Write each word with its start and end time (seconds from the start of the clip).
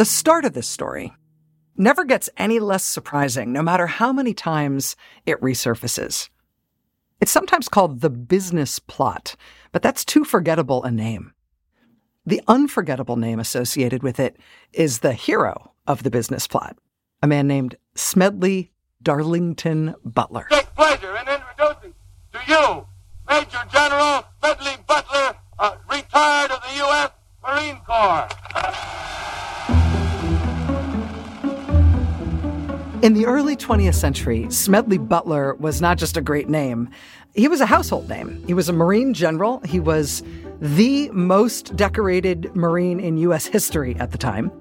The 0.00 0.06
start 0.06 0.46
of 0.46 0.54
this 0.54 0.66
story 0.66 1.12
never 1.76 2.06
gets 2.06 2.30
any 2.38 2.58
less 2.58 2.86
surprising, 2.86 3.52
no 3.52 3.60
matter 3.60 3.86
how 3.86 4.14
many 4.14 4.32
times 4.32 4.96
it 5.26 5.38
resurfaces. 5.42 6.30
It's 7.20 7.30
sometimes 7.30 7.68
called 7.68 8.00
the 8.00 8.08
business 8.08 8.78
plot, 8.78 9.36
but 9.72 9.82
that's 9.82 10.02
too 10.06 10.24
forgettable 10.24 10.82
a 10.84 10.90
name. 10.90 11.34
The 12.24 12.40
unforgettable 12.48 13.16
name 13.16 13.38
associated 13.38 14.02
with 14.02 14.18
it 14.18 14.38
is 14.72 15.00
the 15.00 15.12
hero 15.12 15.74
of 15.86 16.02
the 16.02 16.10
business 16.10 16.46
plot, 16.46 16.78
a 17.22 17.26
man 17.26 17.46
named 17.46 17.76
Smedley 17.94 18.72
Darlington 19.02 19.94
Butler. 20.02 20.46
Great 20.48 20.74
pleasure 20.74 21.14
in 21.14 21.28
introducing 21.28 21.94
to 22.32 22.40
you 22.48 22.86
Major 23.28 23.64
General 23.70 24.24
Smedley 24.38 24.82
Butler, 24.86 25.36
uh, 25.58 25.76
retired 25.90 26.52
of 26.52 26.62
the 26.62 26.76
U.S. 26.76 27.10
Marine 27.44 27.82
Corps. 27.86 28.39
In 33.02 33.14
the 33.14 33.24
early 33.24 33.56
20th 33.56 33.94
century, 33.94 34.46
Smedley 34.50 34.98
Butler 34.98 35.54
was 35.54 35.80
not 35.80 35.96
just 35.96 36.18
a 36.18 36.20
great 36.20 36.50
name, 36.50 36.90
he 37.34 37.48
was 37.48 37.62
a 37.62 37.66
household 37.66 38.10
name. 38.10 38.44
He 38.46 38.52
was 38.52 38.68
a 38.68 38.74
Marine 38.74 39.14
general. 39.14 39.60
He 39.64 39.80
was 39.80 40.22
the 40.60 41.08
most 41.10 41.74
decorated 41.76 42.54
Marine 42.54 43.00
in 43.00 43.16
U.S. 43.18 43.46
history 43.46 43.96
at 43.96 44.10
the 44.10 44.18
time. 44.18 44.52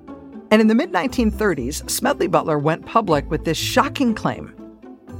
And 0.52 0.62
in 0.62 0.67
the 0.67 0.76
mid 0.76 0.94
1930s, 0.94 1.90
Smedley 1.90 2.28
Butler 2.28 2.58
went 2.58 2.86
public 2.86 3.30
with 3.30 3.44
this 3.44 3.58
shocking 3.58 4.16
claim 4.16 4.56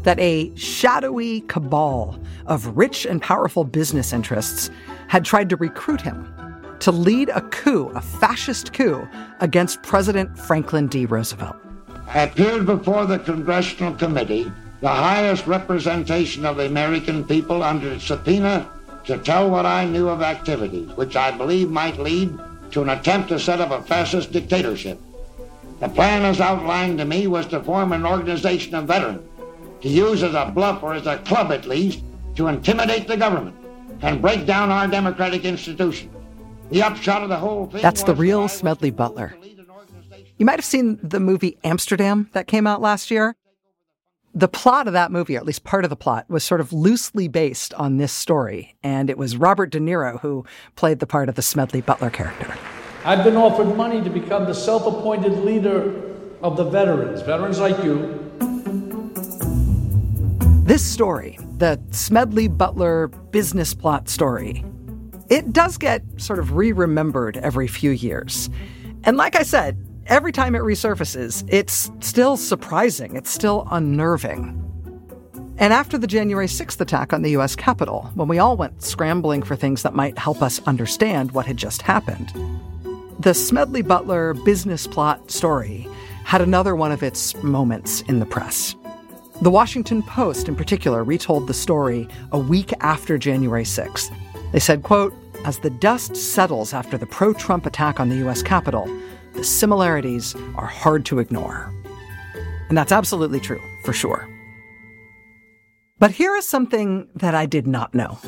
that 0.04 0.18
a 0.22 0.56
shadowy 0.56 1.42
cabal 1.42 2.18
of 2.46 2.78
rich 2.78 3.06
and 3.06 3.22
powerful 3.22 3.66
business 3.66 4.14
interests 4.14 4.70
had 5.10 5.26
tried 5.26 5.50
to 5.50 5.58
recruit 5.58 6.00
him 6.00 6.34
to 6.80 6.92
lead 6.94 7.28
a 7.30 7.42
coup, 7.50 7.92
a 7.96 8.02
fascist 8.02 8.72
coup, 8.72 9.06
against 9.42 9.84
President 9.84 10.40
Franklin 10.40 10.88
D. 10.88 11.06
Roosevelt. 11.06 11.58
I 12.10 12.22
appeared 12.22 12.66
before 12.66 13.06
the 13.06 13.20
Congressional 13.20 13.94
Committee, 13.94 14.52
the 14.82 14.88
highest 14.90 15.46
representation 15.46 16.44
of 16.44 16.58
the 16.58 16.66
American 16.66 17.24
people, 17.24 17.62
under 17.62 18.00
subpoena 18.00 18.68
to 19.06 19.20
tell 19.20 19.48
what 19.48 19.68
I 19.68 19.86
knew 19.86 20.10
of 20.10 20.24
activities 20.24 20.90
which 20.98 21.16
I 21.16 21.30
believe 21.30 21.70
might 21.70 22.00
lead 22.00 22.36
to 22.72 22.82
an 22.82 22.90
attempt 22.90 23.30
to 23.30 23.40
set 23.40 23.62
up 23.62 23.70
a 23.70 23.84
fascist 23.84 24.32
dictatorship. 24.32 25.00
The 25.82 25.90
plan 25.90 26.26
as 26.26 26.42
outlined 26.42 26.98
to 26.98 27.06
me 27.06 27.28
was 27.28 27.46
to 27.48 27.62
form 27.62 27.92
an 27.92 28.08
organization 28.08 28.74
of 28.74 28.86
veterans, 28.86 29.22
to 29.82 29.88
use 29.88 30.24
as 30.24 30.34
a 30.34 30.52
bluff 30.54 30.82
or 30.82 30.96
as 30.96 31.06
a 31.06 31.20
club 31.20 31.52
at 31.52 31.68
least, 31.68 32.02
to 32.38 32.48
intimidate 32.48 33.08
the 33.08 33.18
government 33.18 33.56
and 34.02 34.20
break 34.20 34.48
down 34.48 34.72
our 34.72 34.88
democratic 34.88 35.46
institutions. 35.46 36.12
The 36.72 36.82
upshot 36.82 37.22
of 37.22 37.30
the 37.30 37.38
whole 37.38 37.68
thing 37.68 37.84
That's 37.84 38.02
the 38.02 38.16
real 38.16 38.40
that 38.40 38.42
I 38.42 38.46
was 38.46 38.54
Smedley 38.54 38.92
Butler. 38.92 39.36
Lead 40.40 40.46
an 40.46 40.46
organization- 40.46 40.46
You 40.46 40.46
might 40.46 40.60
have 40.60 40.66
seen 40.66 41.00
the 41.04 41.20
movie 41.20 41.58
Amsterdam 41.64 42.30
that 42.34 42.48
came 42.48 42.68
out 42.68 42.82
last 42.82 43.12
year. 43.12 43.36
The 44.36 44.48
plot 44.48 44.88
of 44.88 44.94
that 44.94 45.12
movie, 45.12 45.36
or 45.36 45.40
at 45.40 45.46
least 45.46 45.64
part 45.64 45.84
of 45.84 45.90
the 45.90 45.96
plot, 45.96 46.26
was 46.30 46.44
sort 46.44 46.62
of 46.62 46.72
loosely 46.72 47.28
based 47.28 47.74
on 47.74 47.98
this 47.98 48.14
story. 48.14 48.76
And 48.84 49.10
it 49.10 49.18
was 49.18 49.36
Robert 49.38 49.72
De 49.72 49.80
Niro 49.80 50.20
who 50.22 50.46
played 50.76 51.00
the 51.00 51.08
part 51.08 51.30
of 51.30 51.36
the 51.36 51.42
Smedley 51.42 51.82
Butler 51.82 52.12
character. 52.12 52.54
I've 53.04 53.24
been 53.24 53.38
offered 53.38 53.76
money 53.76 54.04
to 54.04 54.10
become 54.10 54.46
the 54.46 54.54
self 54.54 54.86
appointed 54.86 55.34
leader 55.40 56.16
of 56.42 56.58
the 56.58 56.64
veterans, 56.64 57.22
veterans 57.22 57.60
like 57.60 57.84
you. 57.84 58.18
This 60.64 60.86
story, 60.86 61.40
the 61.58 61.80
Smedley 61.90 62.48
Butler 62.48 63.08
business 63.08 63.74
plot 63.74 64.08
story, 64.08 64.64
it 65.30 65.52
does 65.52 65.78
get 65.78 66.04
sort 66.18 66.38
of 66.38 66.56
re 66.56 66.72
remembered 66.72 67.38
every 67.38 67.68
few 67.68 67.90
years. 67.90 68.50
And 69.04 69.18
like 69.18 69.36
I 69.36 69.44
said, 69.44 69.84
every 70.10 70.32
time 70.32 70.56
it 70.56 70.62
resurfaces, 70.62 71.48
it's 71.48 71.92
still 72.02 72.36
surprising, 72.36 73.16
it's 73.16 73.30
still 73.30 73.68
unnerving. 73.72 74.66
And 75.60 75.72
after 75.72 75.98
the 75.98 76.08
January 76.08 76.48
6th 76.48 76.82
attack 76.82 77.14
on 77.14 77.22
the 77.22 77.32
US 77.38 77.56
Capitol, 77.56 78.10
when 78.16 78.28
we 78.28 78.40
all 78.40 78.58
went 78.58 78.82
scrambling 78.82 79.44
for 79.44 79.56
things 79.56 79.84
that 79.84 79.94
might 79.94 80.18
help 80.18 80.42
us 80.42 80.62
understand 80.66 81.32
what 81.32 81.46
had 81.46 81.58
just 81.58 81.82
happened, 81.84 82.34
the 83.20 83.34
Smedley 83.34 83.82
Butler 83.82 84.34
business 84.34 84.88
plot 84.88 85.30
story 85.30 85.88
had 86.24 86.42
another 86.42 86.76
one 86.76 86.92
of 86.92 87.04
its 87.04 87.36
moments 87.44 88.02
in 88.02 88.20
the 88.20 88.26
press. 88.26 88.76
The 89.42 89.52
Washington 89.52 90.04
Post, 90.04 90.48
in 90.48 90.56
particular, 90.56 91.04
retold 91.04 91.48
the 91.48 91.54
story 91.54 92.08
a 92.32 92.40
week 92.40 92.74
after 92.80 93.18
January 93.18 93.64
6th. 93.64 94.14
They 94.52 94.60
said, 94.60 94.84
quote, 94.84 95.14
as 95.46 95.60
the 95.60 95.70
dust 95.70 96.16
settles 96.16 96.74
after 96.74 96.98
the 96.98 97.06
pro-Trump 97.06 97.66
attack 97.66 98.00
on 98.00 98.10
the 98.10 98.18
U.S. 98.18 98.42
Capitol, 98.42 98.90
the 99.34 99.44
similarities 99.44 100.36
are 100.56 100.66
hard 100.66 101.06
to 101.06 101.20
ignore. 101.20 101.74
And 102.70 102.78
that's 102.78 102.92
absolutely 102.92 103.40
true, 103.40 103.62
for 103.84 103.94
sure. 103.94 104.28
But 105.98 106.12
here 106.12 106.36
is 106.36 106.48
something 106.48 107.08
that 107.16 107.36
I 107.36 107.46
did 107.46 107.68
not 107.68 107.94
know. 107.94 108.20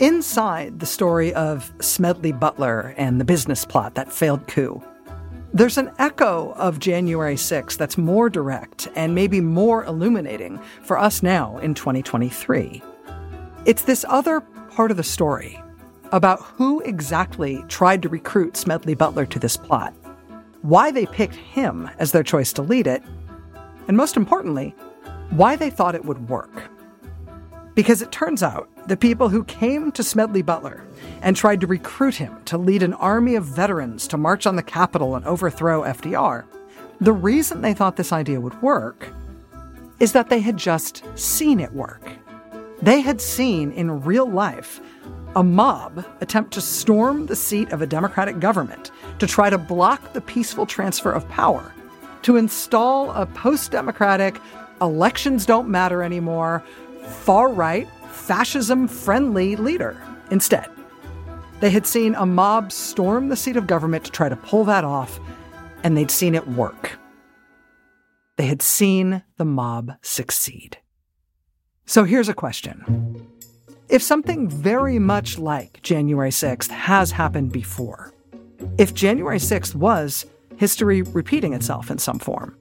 Inside 0.00 0.80
the 0.80 0.86
story 0.86 1.32
of 1.34 1.72
Smedley 1.80 2.32
Butler 2.32 2.94
and 2.96 3.20
the 3.20 3.24
business 3.24 3.64
plot, 3.64 3.94
that 3.94 4.12
failed 4.12 4.48
coup, 4.48 4.82
there's 5.54 5.76
an 5.76 5.92
echo 5.98 6.52
of 6.54 6.78
January 6.78 7.36
6th 7.36 7.76
that's 7.76 7.98
more 7.98 8.30
direct 8.30 8.88
and 8.96 9.14
maybe 9.14 9.40
more 9.40 9.84
illuminating 9.84 10.58
for 10.82 10.98
us 10.98 11.22
now 11.22 11.58
in 11.58 11.74
2023. 11.74 12.82
It's 13.66 13.82
this 13.82 14.04
other 14.08 14.40
part 14.40 14.90
of 14.90 14.96
the 14.96 15.04
story 15.04 15.62
about 16.10 16.40
who 16.40 16.80
exactly 16.80 17.62
tried 17.68 18.02
to 18.02 18.08
recruit 18.08 18.56
Smedley 18.56 18.94
Butler 18.94 19.26
to 19.26 19.38
this 19.38 19.56
plot, 19.56 19.94
why 20.62 20.90
they 20.90 21.06
picked 21.06 21.34
him 21.34 21.90
as 21.98 22.12
their 22.12 22.22
choice 22.22 22.52
to 22.54 22.62
lead 22.62 22.86
it, 22.86 23.02
and 23.88 23.96
most 23.96 24.16
importantly, 24.16 24.74
why 25.30 25.56
they 25.56 25.70
thought 25.70 25.94
it 25.94 26.04
would 26.04 26.28
work. 26.28 26.70
Because 27.74 28.02
it 28.02 28.12
turns 28.12 28.42
out 28.42 28.68
the 28.86 28.96
people 28.96 29.28
who 29.28 29.44
came 29.44 29.92
to 29.92 30.02
Smedley 30.02 30.42
Butler 30.42 30.84
and 31.22 31.34
tried 31.34 31.60
to 31.62 31.66
recruit 31.66 32.16
him 32.16 32.42
to 32.44 32.58
lead 32.58 32.82
an 32.82 32.94
army 32.94 33.34
of 33.34 33.44
veterans 33.44 34.06
to 34.08 34.18
march 34.18 34.46
on 34.46 34.56
the 34.56 34.62
Capitol 34.62 35.16
and 35.16 35.24
overthrow 35.24 35.82
FDR, 35.82 36.44
the 37.00 37.12
reason 37.12 37.60
they 37.60 37.74
thought 37.74 37.96
this 37.96 38.12
idea 38.12 38.40
would 38.40 38.60
work 38.62 39.08
is 40.00 40.12
that 40.12 40.28
they 40.28 40.40
had 40.40 40.56
just 40.56 41.02
seen 41.18 41.60
it 41.60 41.72
work. 41.72 42.10
They 42.82 43.00
had 43.00 43.20
seen 43.20 43.72
in 43.72 44.02
real 44.02 44.28
life 44.28 44.80
a 45.34 45.42
mob 45.42 46.04
attempt 46.20 46.52
to 46.52 46.60
storm 46.60 47.26
the 47.26 47.36
seat 47.36 47.72
of 47.72 47.80
a 47.80 47.86
Democratic 47.86 48.38
government 48.38 48.90
to 49.18 49.26
try 49.26 49.48
to 49.48 49.56
block 49.56 50.12
the 50.12 50.20
peaceful 50.20 50.66
transfer 50.66 51.10
of 51.10 51.28
power, 51.28 51.74
to 52.22 52.36
install 52.36 53.10
a 53.12 53.24
post 53.26 53.70
Democratic, 53.70 54.38
elections 54.80 55.46
don't 55.46 55.68
matter 55.68 56.02
anymore, 56.02 56.62
far 57.02 57.48
right, 57.48 57.88
fascism 58.10 58.86
friendly 58.86 59.56
leader 59.56 60.00
instead. 60.30 60.68
They 61.60 61.70
had 61.70 61.86
seen 61.86 62.14
a 62.14 62.26
mob 62.26 62.72
storm 62.72 63.28
the 63.28 63.36
seat 63.36 63.56
of 63.56 63.66
government 63.66 64.04
to 64.04 64.10
try 64.10 64.28
to 64.28 64.36
pull 64.36 64.64
that 64.64 64.84
off, 64.84 65.18
and 65.82 65.96
they'd 65.96 66.10
seen 66.10 66.34
it 66.34 66.48
work. 66.48 66.98
They 68.36 68.46
had 68.46 68.62
seen 68.62 69.22
the 69.36 69.44
mob 69.44 69.92
succeed. 70.02 70.78
So 71.86 72.04
here's 72.04 72.28
a 72.28 72.34
question. 72.34 73.31
If 73.92 74.02
something 74.02 74.48
very 74.48 74.98
much 74.98 75.38
like 75.38 75.82
January 75.82 76.30
6th 76.30 76.70
has 76.70 77.10
happened 77.10 77.52
before, 77.52 78.14
if 78.78 78.94
January 78.94 79.36
6th 79.36 79.74
was 79.74 80.24
history 80.56 81.02
repeating 81.02 81.52
itself 81.52 81.90
in 81.90 81.98
some 81.98 82.18
form, 82.18 82.56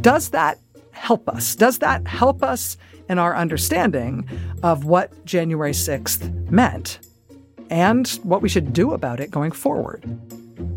does 0.00 0.30
that 0.30 0.58
help 0.92 1.28
us? 1.28 1.54
Does 1.54 1.80
that 1.80 2.06
help 2.06 2.42
us 2.42 2.78
in 3.10 3.18
our 3.18 3.36
understanding 3.36 4.26
of 4.62 4.86
what 4.86 5.26
January 5.26 5.72
6th 5.72 6.50
meant 6.50 7.00
and 7.68 8.08
what 8.22 8.40
we 8.40 8.48
should 8.48 8.72
do 8.72 8.94
about 8.94 9.20
it 9.20 9.30
going 9.30 9.52
forward? 9.52 10.06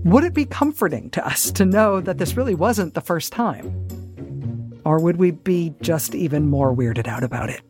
Would 0.04 0.26
it 0.26 0.34
be 0.34 0.44
comforting 0.44 1.10
to 1.12 1.26
us 1.26 1.52
to 1.54 1.64
know 1.64 2.02
that 2.02 2.18
this 2.18 2.36
really 2.36 2.56
wasn't 2.56 2.96
the 2.96 3.00
first 3.00 3.32
time? 3.32 4.82
Or 4.84 5.00
would 5.00 5.16
we 5.16 5.32
be 5.32 5.74
just 5.80 6.16
even 6.16 6.50
more 6.50 6.76
weirded 6.76 7.08
out 7.08 7.24
about 7.24 7.50
it? 7.50 7.62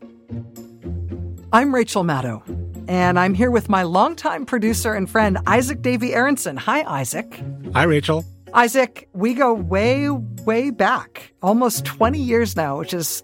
I'm 1.54 1.76
Rachel 1.76 2.06
Maddow, 2.06 2.42
and 2.88 3.20
I'm 3.20 3.34
here 3.34 3.52
with 3.52 3.68
my 3.68 3.84
longtime 3.84 4.46
producer 4.46 4.94
and 4.94 5.10
friend, 5.10 5.38
Isaac 5.46 5.82
Davy 5.82 6.14
Aronson. 6.14 6.56
Hi, 6.56 6.82
Isaac. 6.84 7.42
Hi, 7.74 7.84
Rachel. 7.84 8.24
Isaac, 8.54 9.10
we 9.12 9.34
go 9.34 9.54
way, 9.54 10.10
way 10.10 10.70
back, 10.70 11.34
almost 11.42 11.84
20 11.84 12.18
years 12.20 12.56
now, 12.56 12.80
which 12.80 12.94
is, 12.94 13.22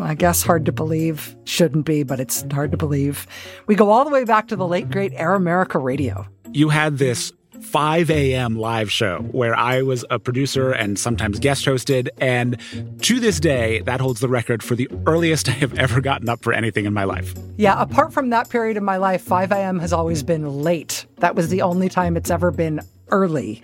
I 0.00 0.14
guess, 0.14 0.42
hard 0.42 0.64
to 0.64 0.72
believe. 0.72 1.36
Shouldn't 1.44 1.84
be, 1.84 2.02
but 2.02 2.18
it's 2.18 2.46
hard 2.50 2.70
to 2.70 2.78
believe. 2.78 3.26
We 3.66 3.74
go 3.74 3.90
all 3.90 4.06
the 4.06 4.10
way 4.10 4.24
back 4.24 4.48
to 4.48 4.56
the 4.56 4.66
late, 4.66 4.90
great 4.90 5.12
Air 5.12 5.34
America 5.34 5.78
Radio. 5.78 6.26
You 6.52 6.70
had 6.70 6.96
this 6.96 7.30
5 7.66 8.10
a.m. 8.10 8.56
live 8.56 8.92
show 8.92 9.18
where 9.32 9.54
I 9.54 9.82
was 9.82 10.04
a 10.08 10.18
producer 10.18 10.70
and 10.70 10.98
sometimes 10.98 11.40
guest 11.40 11.66
hosted. 11.66 12.08
And 12.18 12.58
to 13.02 13.18
this 13.18 13.40
day, 13.40 13.80
that 13.80 14.00
holds 14.00 14.20
the 14.20 14.28
record 14.28 14.62
for 14.62 14.76
the 14.76 14.88
earliest 15.06 15.48
I 15.48 15.52
have 15.52 15.76
ever 15.78 16.00
gotten 16.00 16.28
up 16.28 16.42
for 16.42 16.52
anything 16.52 16.86
in 16.86 16.92
my 16.92 17.04
life. 17.04 17.34
Yeah, 17.56 17.80
apart 17.80 18.12
from 18.12 18.30
that 18.30 18.48
period 18.48 18.76
of 18.76 18.82
my 18.84 18.98
life, 18.98 19.22
5 19.22 19.50
a.m. 19.50 19.80
has 19.80 19.92
always 19.92 20.22
been 20.22 20.62
late. 20.62 21.06
That 21.18 21.34
was 21.34 21.48
the 21.48 21.62
only 21.62 21.88
time 21.88 22.16
it's 22.16 22.30
ever 22.30 22.50
been 22.50 22.80
early. 23.10 23.62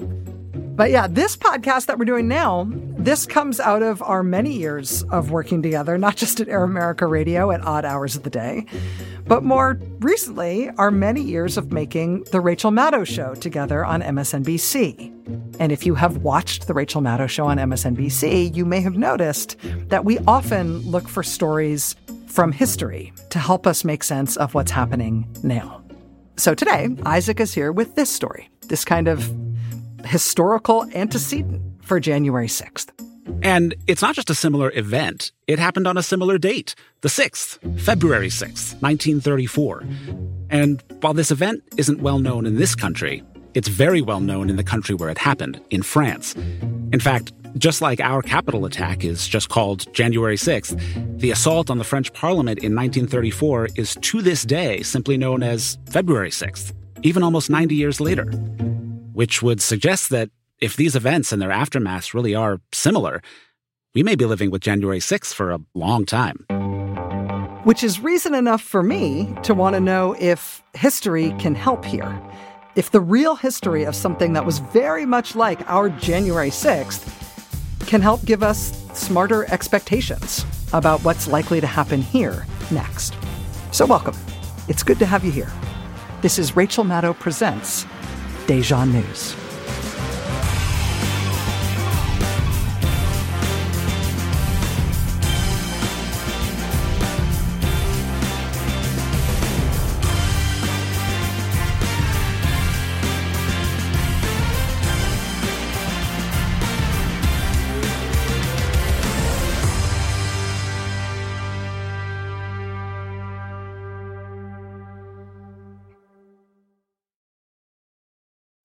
But 0.82 0.90
yeah, 0.90 1.06
this 1.06 1.37
podcast 1.37 1.87
that 1.87 1.96
we're 1.96 2.06
doing 2.06 2.26
now, 2.26 2.67
this 2.69 3.25
comes 3.25 3.61
out 3.61 3.84
of 3.84 4.02
our 4.02 4.25
many 4.25 4.52
years 4.52 5.05
of 5.05 5.31
working 5.31 5.62
together, 5.62 5.96
not 5.96 6.17
just 6.17 6.40
at 6.40 6.49
Air 6.49 6.64
America 6.64 7.06
Radio 7.06 7.52
at 7.52 7.64
odd 7.64 7.84
hours 7.84 8.17
of 8.17 8.25
the 8.25 8.31
day, 8.31 8.67
but 9.25 9.44
more 9.44 9.79
recently, 10.00 10.70
our 10.79 10.90
many 10.90 11.23
years 11.23 11.56
of 11.56 11.70
making 11.70 12.25
The 12.32 12.40
Rachel 12.40 12.73
Maddow 12.73 13.06
Show 13.06 13.37
together 13.37 13.84
on 13.84 14.02
MSNBC. 14.02 15.61
And 15.61 15.70
if 15.70 15.87
you 15.87 15.94
have 15.94 16.17
watched 16.17 16.67
The 16.67 16.75
Rachel 16.75 17.00
Maddow 17.00 17.29
Show 17.29 17.46
on 17.46 17.58
MSNBC, 17.58 18.52
you 18.52 18.64
may 18.64 18.81
have 18.81 18.96
noticed 18.96 19.56
that 19.87 20.05
we 20.05 20.19
often 20.26 20.79
look 20.79 21.06
for 21.06 21.23
stories 21.23 21.94
from 22.26 22.50
history 22.50 23.12
to 23.31 23.38
help 23.38 23.69
us 23.69 23.84
make 23.84 24.02
sense 24.02 24.37
of 24.37 24.52
what's 24.55 24.73
happening 24.73 25.32
now. 25.44 25.81
So 26.37 26.56
today, 26.56 26.88
Isaac 27.06 27.38
is 27.38 27.55
here 27.55 27.70
with 27.70 27.94
this 27.94 28.11
story, 28.11 28.50
this 28.62 28.84
kind 28.84 29.06
of 29.06 29.32
historical 30.05 30.87
antecedent 30.95 31.63
for 31.83 32.01
January 32.01 32.49
6th. 32.49 32.91
And 33.43 33.75
it's 33.87 34.03
not 34.03 34.15
just 34.15 34.31
a 34.31 34.35
similar 34.35 34.73
event, 34.75 35.33
it 35.47 35.59
happened 35.59 35.87
on 35.87 35.97
a 35.97 36.03
similar 36.03 36.39
date, 36.39 36.75
the 37.03 37.09
6th, 37.09 37.59
February 37.81 38.29
6th, 38.29 38.81
1934. 38.83 39.85
And 40.51 40.83
while 41.01 41.15
this 41.15 41.31
event 41.31 41.63
isn't 41.77 42.01
well 42.01 42.19
known 42.19 42.47
in 42.47 42.57
this 42.57 42.75
country, 42.75 43.23
it's 43.55 43.69
very 43.69 44.01
well 44.01 44.21
known 44.21 44.51
in 44.51 44.57
the 44.57 44.65
country 44.65 44.95
where 44.95 45.09
it 45.09 45.19
happened, 45.19 45.61
in 45.71 45.83
France. 45.83 46.35
In 46.93 47.01
fact, 47.01 47.33
just 47.59 47.83
like 47.83 48.01
our 48.01 48.23
Capitol 48.23 48.65
attack 48.65 49.05
is 49.05 49.29
just 49.29 49.51
called 49.51 49.93
January 49.93 50.37
6th, 50.37 51.19
the 51.19 51.31
assault 51.31 51.71
on 51.71 51.79
the 51.79 51.85
French 51.85 52.13
Parliament 52.15 52.59
in 52.61 52.75
1934 52.75 53.69
is 53.77 53.95
to 53.97 54.23
this 54.23 54.43
day 54.43 54.83
simply 54.83 55.17
known 55.17 55.43
as 55.43 55.79
February 55.91 56.31
6th, 56.31 56.73
even 57.03 57.23
almost 57.23 57.51
90 57.51 57.75
years 57.75 58.01
later 58.01 58.33
which 59.12 59.43
would 59.43 59.61
suggest 59.61 60.11
that 60.11 60.31
if 60.61 60.76
these 60.76 60.94
events 60.94 61.32
and 61.32 61.43
their 61.43 61.50
aftermaths 61.50 62.14
really 62.14 62.35
are 62.35 62.61
similar, 62.73 63.23
we 63.94 64.03
may 64.03 64.14
be 64.14 64.25
living 64.25 64.50
with 64.50 64.62
January 64.62 65.00
6th 65.00 65.35
for 65.35 65.50
a 65.50 65.61
long 65.75 66.06
time. 66.06 66.47
Which 67.64 67.85
is 67.85 68.00
reason 68.00 68.35
enough 68.35 68.62
for 68.62 68.82
me 68.82 69.35
to 69.43 69.55
want 69.55 69.75
to 69.75 69.81
know 69.81 70.17
if 70.19 70.62
history 70.75 71.35
can 71.38 71.55
help 71.55 71.85
here. 71.85 72.20
If 72.75 72.91
the 72.91 73.00
real 73.00 73.37
history 73.37 73.85
of 73.85 73.94
something 73.94 74.32
that 74.32 74.47
was 74.47 74.59
very 74.59 75.05
much 75.05 75.37
like 75.37 75.69
our 75.69 75.91
January 75.91 76.50
6th 76.50 77.08
can 77.87 78.00
help 78.00 78.25
give 78.25 78.43
us 78.43 78.73
smarter 78.94 79.44
expectations 79.53 80.47
about 80.73 81.05
what's 81.05 81.29
likely 81.29 81.61
to 81.61 81.67
happen 81.67 82.00
here 82.00 82.47
next. 82.70 83.15
So, 83.73 83.85
welcome. 83.85 84.17
It's 84.69 84.82
good 84.82 84.99
to 85.00 85.06
have 85.06 85.25
you 85.25 85.31
here. 85.31 85.53
This 86.23 86.38
is 86.38 86.56
Rachel 86.56 86.85
Maddow 86.85 87.19
Presents 87.19 87.85
Deja 88.47 88.85
News. 88.85 89.52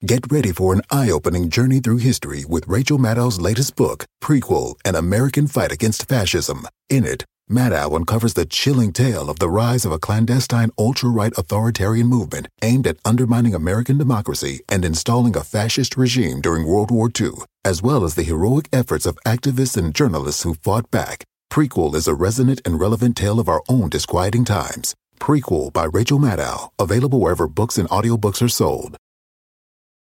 Get 0.08 0.32
ready 0.32 0.54
for 0.54 0.72
an 0.72 0.84
eye 0.90 1.10
opening 1.12 1.50
journey 1.50 1.82
through 1.82 1.98
history 1.98 2.46
with 2.46 2.66
Rachel 2.66 2.98
Maddow's 2.98 3.42
latest 3.42 3.76
book, 3.76 4.06
Prequel 4.24 4.76
An 4.86 4.96
American 4.96 5.48
Fight 5.48 5.74
Against 5.74 6.08
Fascism. 6.08 6.66
In 6.90 7.04
it, 7.04 7.26
Maddow 7.52 7.94
uncovers 7.94 8.34
the 8.34 8.46
chilling 8.46 8.94
tale 8.94 9.30
of 9.30 9.40
the 9.40 9.50
rise 9.50 9.84
of 9.84 9.92
a 9.92 10.00
clandestine 10.00 10.72
ultra 10.78 11.10
right 11.10 11.34
authoritarian 11.38 12.08
movement 12.08 12.48
aimed 12.62 12.88
at 12.88 13.00
undermining 13.04 13.54
American 13.54 13.98
democracy 13.98 14.62
and 14.70 14.86
installing 14.86 15.36
a 15.36 15.44
fascist 15.44 15.98
regime 15.98 16.40
during 16.40 16.66
World 16.66 16.90
War 16.90 17.10
II, 17.20 17.32
as 17.66 17.82
well 17.82 18.06
as 18.06 18.16
the 18.16 18.24
heroic 18.24 18.70
efforts 18.72 19.06
of 19.06 19.20
activists 19.26 19.76
and 19.76 19.94
journalists 19.94 20.44
who 20.44 20.54
fought 20.54 20.90
back. 20.90 21.26
Prequel 21.52 21.96
is 21.96 22.08
a 22.08 22.16
resonant 22.16 22.62
and 22.64 22.80
relevant 22.80 23.18
tale 23.18 23.42
of 23.42 23.50
our 23.50 23.62
own 23.68 23.90
disquieting 23.90 24.46
times. 24.46 24.96
Prequel 25.20 25.74
by 25.74 25.84
Rachel 25.84 26.18
Maddow, 26.18 26.70
available 26.80 27.20
wherever 27.20 27.46
books 27.50 27.78
and 27.78 27.90
audiobooks 27.90 28.42
are 28.42 28.48
sold. 28.48 28.96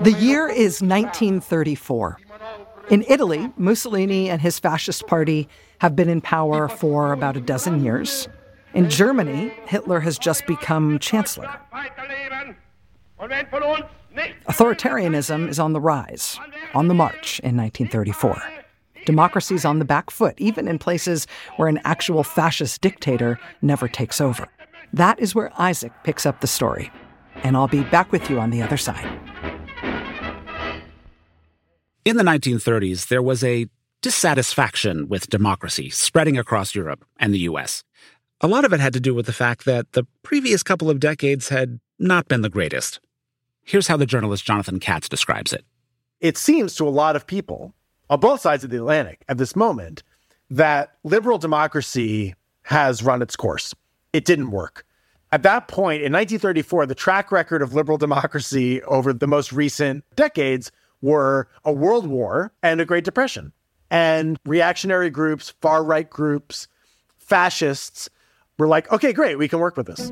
The 0.00 0.12
year 0.18 0.48
is 0.48 0.80
1934. 0.80 2.20
In 2.90 3.04
Italy, 3.08 3.52
Mussolini 3.56 4.30
and 4.30 4.40
his 4.40 4.58
fascist 4.58 5.06
party 5.06 5.48
have 5.80 5.94
been 5.94 6.08
in 6.08 6.20
power 6.20 6.68
for 6.68 7.12
about 7.12 7.36
a 7.36 7.40
dozen 7.40 7.84
years. 7.84 8.28
In 8.72 8.88
Germany, 8.88 9.52
Hitler 9.66 10.00
has 10.00 10.18
just 10.18 10.46
become 10.46 10.98
chancellor. 10.98 11.50
Authoritarianism 14.48 15.48
is 15.48 15.58
on 15.58 15.72
the 15.72 15.80
rise, 15.80 16.38
on 16.74 16.88
the 16.88 16.94
march 16.94 17.40
in 17.40 17.56
1934. 17.56 18.40
Democracy's 19.04 19.64
on 19.64 19.78
the 19.78 19.84
back 19.84 20.10
foot, 20.10 20.34
even 20.38 20.68
in 20.68 20.78
places 20.78 21.26
where 21.56 21.68
an 21.68 21.80
actual 21.84 22.22
fascist 22.22 22.80
dictator 22.80 23.38
never 23.62 23.88
takes 23.88 24.20
over. 24.20 24.48
That 24.92 25.18
is 25.20 25.34
where 25.34 25.52
Isaac 25.58 25.92
picks 26.04 26.26
up 26.26 26.40
the 26.40 26.46
story. 26.46 26.90
And 27.42 27.56
I'll 27.56 27.68
be 27.68 27.82
back 27.84 28.10
with 28.10 28.28
you 28.30 28.40
on 28.40 28.50
the 28.50 28.62
other 28.62 28.76
side. 28.76 29.06
In 32.04 32.16
the 32.16 32.24
1930s, 32.24 33.08
there 33.08 33.22
was 33.22 33.44
a 33.44 33.66
dissatisfaction 34.00 35.08
with 35.08 35.28
democracy 35.28 35.90
spreading 35.90 36.38
across 36.38 36.74
Europe 36.74 37.04
and 37.18 37.34
the 37.34 37.40
US. 37.40 37.84
A 38.40 38.46
lot 38.46 38.64
of 38.64 38.72
it 38.72 38.80
had 38.80 38.92
to 38.92 39.00
do 39.00 39.14
with 39.14 39.26
the 39.26 39.32
fact 39.32 39.64
that 39.64 39.92
the 39.92 40.06
previous 40.22 40.62
couple 40.62 40.88
of 40.88 41.00
decades 41.00 41.48
had 41.48 41.80
not 41.98 42.28
been 42.28 42.42
the 42.42 42.48
greatest. 42.48 43.00
Here's 43.64 43.88
how 43.88 43.96
the 43.96 44.06
journalist 44.06 44.44
Jonathan 44.44 44.80
Katz 44.80 45.08
describes 45.08 45.52
it. 45.52 45.64
It 46.20 46.38
seems 46.38 46.74
to 46.76 46.86
a 46.86 46.90
lot 46.90 47.16
of 47.16 47.26
people 47.26 47.74
on 48.08 48.20
both 48.20 48.40
sides 48.40 48.64
of 48.64 48.70
the 48.70 48.76
Atlantic 48.76 49.24
at 49.28 49.38
this 49.38 49.54
moment 49.54 50.02
that 50.50 50.94
liberal 51.04 51.38
democracy 51.38 52.34
has 52.62 53.02
run 53.02 53.20
its 53.20 53.36
course. 53.36 53.74
It 54.12 54.24
didn't 54.24 54.50
work. 54.50 54.84
At 55.30 55.42
that 55.42 55.68
point, 55.68 56.02
in 56.02 56.12
1934, 56.12 56.86
the 56.86 56.94
track 56.94 57.30
record 57.30 57.60
of 57.60 57.74
liberal 57.74 57.98
democracy 57.98 58.82
over 58.84 59.12
the 59.12 59.26
most 59.26 59.52
recent 59.52 60.04
decades 60.16 60.72
were 61.02 61.48
a 61.64 61.72
world 61.72 62.06
war 62.06 62.52
and 62.62 62.80
a 62.80 62.84
Great 62.84 63.04
Depression. 63.04 63.52
And 63.90 64.38
reactionary 64.46 65.10
groups, 65.10 65.54
far 65.60 65.84
right 65.84 66.08
groups, 66.08 66.66
fascists 67.18 68.08
were 68.58 68.68
like, 68.68 68.90
okay, 68.90 69.12
great, 69.12 69.36
we 69.36 69.48
can 69.48 69.58
work 69.58 69.76
with 69.76 69.86
this. 69.86 70.10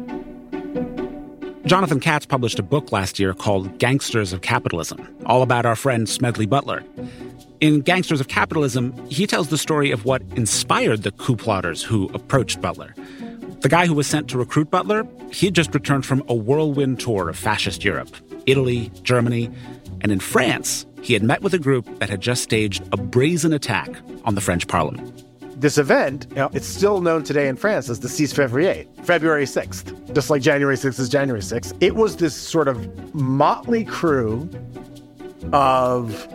Jonathan 1.66 1.98
Katz 1.98 2.26
published 2.26 2.60
a 2.60 2.62
book 2.62 2.92
last 2.92 3.18
year 3.18 3.34
called 3.34 3.78
Gangsters 3.78 4.32
of 4.32 4.42
Capitalism, 4.42 5.04
all 5.26 5.42
about 5.42 5.66
our 5.66 5.74
friend 5.74 6.08
Smedley 6.08 6.46
Butler. 6.46 6.84
In 7.60 7.80
Gangsters 7.80 8.20
of 8.20 8.28
Capitalism, 8.28 8.94
he 9.08 9.26
tells 9.26 9.48
the 9.48 9.58
story 9.58 9.90
of 9.90 10.04
what 10.04 10.22
inspired 10.36 11.02
the 11.02 11.10
coup 11.10 11.34
plotters 11.34 11.82
who 11.82 12.08
approached 12.14 12.60
Butler. 12.60 12.94
The 13.60 13.68
guy 13.68 13.86
who 13.86 13.94
was 13.94 14.06
sent 14.06 14.28
to 14.30 14.38
recruit 14.38 14.70
Butler, 14.70 15.06
he 15.32 15.46
had 15.46 15.54
just 15.54 15.74
returned 15.74 16.06
from 16.06 16.22
a 16.28 16.34
whirlwind 16.34 17.00
tour 17.00 17.28
of 17.28 17.36
fascist 17.36 17.84
Europe, 17.84 18.14
Italy, 18.46 18.90
Germany, 19.02 19.50
and 20.02 20.12
in 20.12 20.20
France, 20.20 20.86
he 21.02 21.14
had 21.14 21.22
met 21.22 21.42
with 21.42 21.54
a 21.54 21.58
group 21.58 21.86
that 21.98 22.10
had 22.10 22.20
just 22.20 22.42
staged 22.42 22.82
a 22.92 22.96
brazen 22.96 23.52
attack 23.52 23.90
on 24.24 24.34
the 24.34 24.40
French 24.40 24.68
parliament 24.68 25.24
this 25.56 25.78
event, 25.78 26.26
you 26.30 26.36
know, 26.36 26.50
it's 26.52 26.66
still 26.66 27.00
known 27.00 27.24
today 27.24 27.48
in 27.48 27.56
France 27.56 27.88
as 27.88 28.00
the 28.00 28.08
6 28.08 28.32
Février, 28.32 28.86
February 29.04 29.46
6th, 29.46 30.14
just 30.14 30.28
like 30.28 30.42
January 30.42 30.76
6th 30.76 31.00
is 31.00 31.08
January 31.08 31.40
6th. 31.40 31.74
It 31.80 31.96
was 31.96 32.16
this 32.16 32.34
sort 32.34 32.68
of 32.68 33.14
motley 33.14 33.84
crew 33.84 34.48
of 35.52 36.28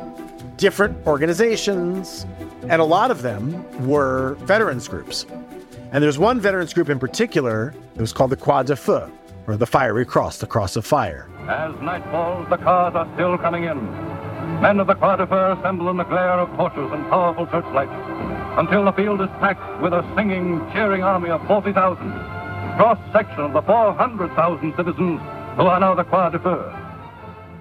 different 0.57 1.05
organizations, 1.05 2.25
and 2.63 2.81
a 2.81 2.83
lot 2.83 3.11
of 3.11 3.21
them 3.21 3.63
were 3.87 4.35
veterans 4.39 4.87
groups. 4.87 5.25
And 5.91 6.03
there's 6.03 6.19
one 6.19 6.39
veterans 6.39 6.73
group 6.73 6.89
in 6.89 6.99
particular 6.99 7.73
that 7.95 8.01
was 8.01 8.13
called 8.13 8.31
the 8.31 8.37
Croix 8.37 8.63
de 8.63 8.75
Feu, 8.75 9.11
or 9.47 9.57
the 9.57 9.65
Fiery 9.65 10.05
Cross, 10.05 10.37
the 10.37 10.47
Cross 10.47 10.75
of 10.75 10.85
Fire. 10.85 11.29
As 11.49 11.73
night 11.81 12.03
falls, 12.11 12.47
the 12.49 12.57
cars 12.57 12.95
are 12.95 13.09
still 13.15 13.37
coming 13.37 13.65
in. 13.65 13.77
Men 14.61 14.79
of 14.79 14.87
the 14.87 14.95
Croix 14.95 15.17
de 15.17 15.27
Feu 15.27 15.57
assemble 15.59 15.89
in 15.89 15.97
the 15.97 16.03
glare 16.03 16.39
of 16.39 16.49
torches 16.55 16.91
and 16.91 17.07
powerful 17.09 17.47
searchlights 17.51 17.91
until 18.57 18.85
the 18.85 18.91
field 18.91 19.21
is 19.21 19.29
packed 19.39 19.81
with 19.81 19.93
a 19.93 20.03
singing, 20.15 20.59
cheering 20.71 21.03
army 21.03 21.29
of 21.29 21.45
40,000, 21.47 21.97
cross 22.77 22.99
section 23.11 23.41
of 23.41 23.53
the 23.53 23.61
400,000 23.61 24.73
citizens 24.75 25.19
who 25.55 25.63
are 25.63 25.79
now 25.79 25.95
the 25.95 26.03
Croix 26.03 26.29
de 26.29 26.39
Feu. 26.39 26.71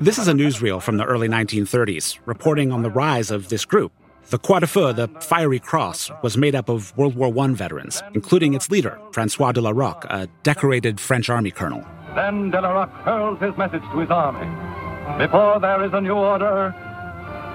This 0.01 0.19
is 0.19 0.29
a 0.29 0.33
newsreel 0.33 0.81
from 0.81 0.97
the 0.97 1.05
early 1.05 1.29
1930s 1.29 2.19
reporting 2.27 2.73
on 2.73 2.83
the 2.83 2.91
rise 2.91 3.31
of 3.31 3.51
this 3.51 3.65
group. 3.65 3.93
The 4.31 4.39
Croix 4.39 4.61
de 4.61 4.69
Feu, 4.69 4.93
the 4.93 5.09
Fiery 5.23 5.59
Cross, 5.59 6.13
was 6.23 6.37
made 6.37 6.55
up 6.55 6.69
of 6.69 6.97
World 6.97 7.17
War 7.17 7.37
I 7.37 7.49
veterans, 7.49 8.01
including 8.15 8.55
its 8.55 8.71
leader, 8.71 8.97
Francois 9.11 9.51
de 9.51 9.61
la 9.61 9.71
Rocque, 9.71 10.07
a 10.09 10.29
decorated 10.45 11.01
French 11.01 11.29
army 11.29 11.51
colonel. 11.51 11.85
Then 12.15 12.53
de 12.53 12.61
la 12.61 12.71
Rocque 12.71 12.95
hurls 13.03 13.41
his 13.41 13.57
message 13.59 13.83
to 13.91 13.99
his 13.99 14.09
army. 14.09 14.47
Before 15.19 15.59
there 15.59 15.85
is 15.85 15.93
a 15.93 16.01
new 16.01 16.15
order, 16.15 16.73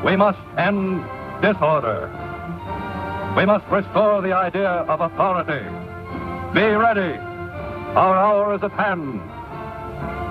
we 0.04 0.18
must 0.18 0.38
end 0.58 1.02
disorder. 1.42 2.12
We 3.38 3.46
must 3.46 3.66
restore 3.72 4.22
the 4.22 4.34
idea 4.34 4.70
of 4.70 5.00
authority. 5.00 5.64
Be 6.54 6.76
ready. 6.76 7.18
Our 7.96 8.18
hour 8.18 8.54
is 8.54 8.62
at 8.64 8.72
hand. 8.72 9.22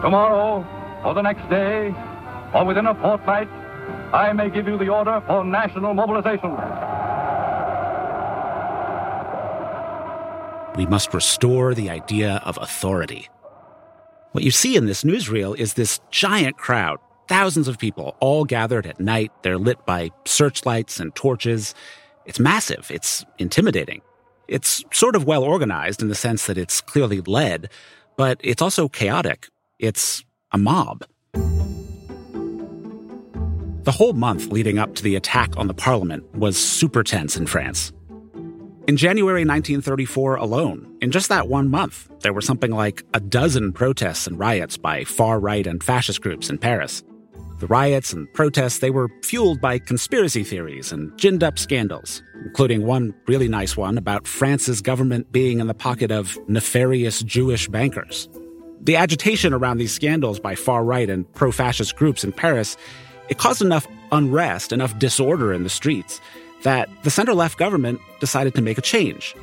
Tomorrow, 0.02 0.66
or 1.06 1.14
the 1.14 1.22
next 1.22 1.48
day, 1.48 1.94
or 2.52 2.66
within 2.66 2.86
a 2.86 2.94
fortnight, 2.96 3.48
I 4.14 4.33
may 4.33 4.49
give 4.49 4.68
you 4.68 4.78
the 4.78 4.88
order 4.88 5.21
for 5.26 5.44
national 5.44 5.92
mobilization. 5.92 6.52
We 10.76 10.87
must 10.87 11.12
restore 11.12 11.75
the 11.75 11.90
idea 11.90 12.40
of 12.44 12.56
authority. 12.62 13.28
What 14.30 14.44
you 14.44 14.52
see 14.52 14.76
in 14.76 14.87
this 14.87 15.02
newsreel 15.02 15.59
is 15.59 15.75
this 15.75 15.99
giant 16.12 16.59
crowd, 16.59 17.00
thousands 17.26 17.66
of 17.66 17.80
people, 17.80 18.16
all 18.21 18.44
gathered 18.44 18.87
at 18.87 19.00
night. 19.00 19.33
They're 19.42 19.59
lit 19.59 19.85
by 19.85 20.11
searchlights 20.26 21.00
and 21.00 21.12
torches. 21.16 21.75
It's 22.25 22.38
massive, 22.38 22.92
it's 22.92 23.25
intimidating. 23.38 24.00
It's 24.47 24.85
sort 24.92 25.16
of 25.16 25.25
well 25.25 25.42
organized 25.42 26.02
in 26.02 26.09
the 26.09 26.14
sense 26.14 26.47
that 26.47 26.56
it's 26.56 26.80
clearly 26.80 27.21
led, 27.21 27.68
but 28.16 28.40
it's 28.44 28.62
also 28.62 28.88
chaotic. 28.88 29.49
It's 29.80 30.25
a 30.52 30.59
mob. 30.59 31.04
The 33.85 33.93
whole 33.93 34.14
month 34.14 34.47
leading 34.47 34.79
up 34.79 34.95
to 34.95 35.03
the 35.03 35.14
attack 35.14 35.59
on 35.59 35.67
the 35.67 35.75
parliament 35.75 36.25
was 36.35 36.57
super 36.57 37.03
tense 37.03 37.37
in 37.37 37.47
France. 37.47 37.93
In 38.87 38.97
January 38.97 39.43
1934 39.43 40.37
alone, 40.37 40.97
in 41.03 41.11
just 41.11 41.29
that 41.29 41.49
one 41.49 41.69
month, 41.69 42.09
there 42.21 42.33
were 42.33 42.41
something 42.41 42.71
like 42.71 43.05
a 43.12 43.21
dozen 43.21 43.75
protests 43.75 44.26
and 44.26 44.38
riots 44.38 44.79
by 44.79 45.05
far 45.05 45.38
right 45.38 45.67
and 45.67 45.85
fascist 45.85 46.23
groups 46.23 46.49
in 46.49 46.57
Paris. 46.57 47.03
The 47.59 47.67
riots 47.67 48.14
and 48.14 48.26
protests, 48.33 48.79
they 48.79 48.88
were 48.88 49.11
fueled 49.23 49.61
by 49.61 49.79
conspiracy 49.79 50.45
theories 50.45 50.91
and 50.91 51.12
ginned 51.19 51.43
up 51.43 51.59
scandals, 51.59 52.23
including 52.43 52.87
one 52.87 53.14
really 53.29 53.49
nice 53.49 53.76
one 53.76 53.99
about 53.99 54.26
France's 54.26 54.81
government 54.81 55.31
being 55.31 55.61
in 55.61 55.67
the 55.67 55.75
pocket 55.75 56.11
of 56.11 56.38
nefarious 56.49 57.23
Jewish 57.23 57.69
bankers. 57.69 58.31
The 58.81 58.97
agitation 58.97 59.53
around 59.53 59.76
these 59.76 59.93
scandals 59.93 60.41
by 60.41 60.55
far 60.55 60.85
right 60.85 61.09
and 61.09 61.31
pro 61.35 61.53
fascist 61.53 61.97
groups 61.97 62.25
in 62.25 62.33
Paris, 62.33 62.79
it 63.28 63.38
caused 63.38 63.62
enough 63.62 63.87
unrest, 64.12 64.73
enough 64.73 64.99
disorder 64.99 65.52
in 65.52 65.62
the 65.62 65.71
streets, 65.71 66.21
that 66.62 66.88
the 67.02 67.11
center 67.11 67.35
left 67.35 67.59
government 67.59 68.00
decided 68.21 68.54
to 68.54 68.62
make 68.62 68.78
a 68.78 68.83
change. 68.83 69.35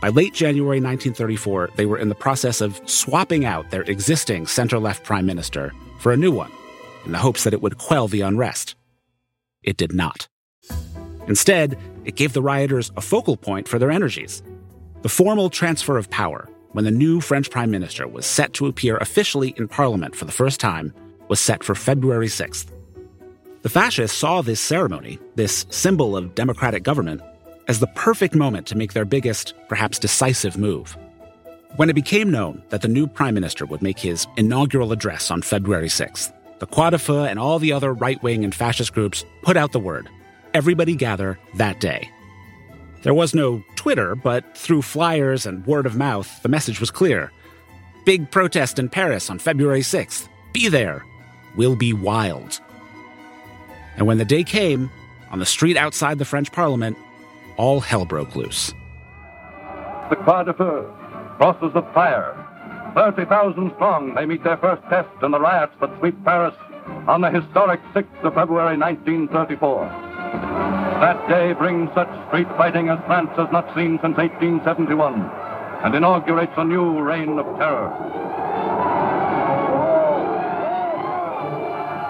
By 0.00 0.08
late 0.08 0.34
January 0.34 0.80
1934, 0.80 1.70
they 1.76 1.86
were 1.86 1.98
in 1.98 2.08
the 2.08 2.14
process 2.14 2.60
of 2.60 2.80
swapping 2.90 3.44
out 3.44 3.70
their 3.70 3.82
existing 3.82 4.48
center 4.48 4.78
left 4.80 5.04
prime 5.04 5.26
minister 5.26 5.72
for 6.00 6.10
a 6.10 6.16
new 6.16 6.32
one 6.32 6.50
in 7.04 7.12
the 7.12 7.18
hopes 7.18 7.44
that 7.44 7.54
it 7.54 7.62
would 7.62 7.78
quell 7.78 8.08
the 8.08 8.20
unrest. 8.22 8.74
It 9.62 9.76
did 9.76 9.92
not. 9.92 10.28
Instead, 11.28 11.78
it 12.04 12.16
gave 12.16 12.32
the 12.32 12.42
rioters 12.42 12.90
a 12.96 13.00
focal 13.00 13.36
point 13.36 13.68
for 13.68 13.78
their 13.78 13.92
energies. 13.92 14.42
The 15.02 15.08
formal 15.08 15.50
transfer 15.50 15.96
of 15.98 16.10
power, 16.10 16.48
when 16.72 16.84
the 16.84 16.90
new 16.90 17.20
French 17.20 17.50
prime 17.50 17.70
minister 17.70 18.08
was 18.08 18.26
set 18.26 18.54
to 18.54 18.66
appear 18.66 18.96
officially 18.96 19.54
in 19.56 19.68
parliament 19.68 20.16
for 20.16 20.24
the 20.24 20.32
first 20.32 20.58
time, 20.58 20.92
was 21.28 21.38
set 21.38 21.62
for 21.62 21.76
February 21.76 22.26
6th. 22.26 22.71
The 23.62 23.68
fascists 23.68 24.18
saw 24.18 24.42
this 24.42 24.60
ceremony, 24.60 25.18
this 25.36 25.66
symbol 25.70 26.16
of 26.16 26.34
democratic 26.34 26.82
government, 26.82 27.20
as 27.68 27.78
the 27.78 27.86
perfect 27.88 28.34
moment 28.34 28.66
to 28.66 28.76
make 28.76 28.92
their 28.92 29.04
biggest, 29.04 29.54
perhaps 29.68 30.00
decisive 30.00 30.58
move. 30.58 30.96
When 31.76 31.88
it 31.88 31.94
became 31.94 32.30
known 32.30 32.62
that 32.70 32.82
the 32.82 32.88
new 32.88 33.06
prime 33.06 33.34
minister 33.34 33.64
would 33.64 33.80
make 33.80 33.98
his 33.98 34.26
inaugural 34.36 34.92
address 34.92 35.30
on 35.30 35.42
February 35.42 35.88
6th, 35.88 36.32
the 36.58 36.66
Croix 36.66 37.24
and 37.24 37.38
all 37.38 37.58
the 37.58 37.72
other 37.72 37.92
right 37.92 38.20
wing 38.22 38.44
and 38.44 38.54
fascist 38.54 38.92
groups 38.92 39.24
put 39.42 39.56
out 39.56 39.72
the 39.72 39.80
word 39.80 40.08
everybody 40.54 40.94
gather 40.94 41.38
that 41.54 41.80
day. 41.80 42.10
There 43.02 43.14
was 43.14 43.34
no 43.34 43.62
Twitter, 43.74 44.14
but 44.14 44.56
through 44.56 44.82
flyers 44.82 45.46
and 45.46 45.66
word 45.66 45.86
of 45.86 45.96
mouth, 45.96 46.42
the 46.42 46.48
message 46.48 46.78
was 46.80 46.90
clear. 46.90 47.32
Big 48.04 48.30
protest 48.30 48.78
in 48.78 48.88
Paris 48.88 49.30
on 49.30 49.38
February 49.38 49.80
6th. 49.80 50.28
Be 50.52 50.68
there. 50.68 51.04
We'll 51.56 51.76
be 51.76 51.92
wild. 51.92 52.60
And 53.96 54.06
when 54.06 54.18
the 54.18 54.24
day 54.24 54.44
came, 54.44 54.90
on 55.30 55.38
the 55.38 55.46
street 55.46 55.76
outside 55.76 56.18
the 56.18 56.24
French 56.24 56.52
Parliament, 56.52 56.96
all 57.56 57.80
hell 57.80 58.04
broke 58.04 58.36
loose. 58.36 58.74
The 60.10 60.16
Croix 60.16 60.44
de 60.44 60.54
Feu, 60.54 60.92
crosses 61.36 61.72
of 61.74 61.90
fire, 61.94 62.36
30,000 62.94 63.72
strong, 63.76 64.14
they 64.14 64.26
meet 64.26 64.44
their 64.44 64.58
first 64.58 64.82
test 64.90 65.08
in 65.22 65.30
the 65.30 65.40
riots 65.40 65.74
that 65.80 65.90
sweep 65.98 66.14
Paris 66.24 66.54
on 67.08 67.20
the 67.22 67.30
historic 67.30 67.80
6th 67.94 68.24
of 68.24 68.34
February 68.34 68.76
1934. 68.76 69.86
That 71.00 71.28
day 71.28 71.52
brings 71.54 71.90
such 71.94 72.08
street 72.28 72.48
fighting 72.56 72.88
as 72.88 72.98
France 73.06 73.30
has 73.36 73.48
not 73.50 73.66
seen 73.74 73.98
since 74.02 74.16
1871 74.16 75.20
and 75.84 75.94
inaugurates 75.94 76.52
a 76.56 76.64
new 76.64 77.00
reign 77.00 77.38
of 77.38 77.46
terror. 77.58 77.90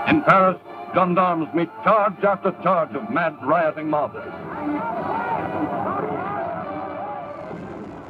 In 0.09 0.23
Paris, 0.23 0.59
gendarmes 0.95 1.49
meet 1.55 1.71
charge 1.85 2.23
after 2.25 2.53
charge 2.63 2.95
of 2.95 3.11
mad 3.11 3.37
rioting 3.43 3.89
mobs. 3.89 4.17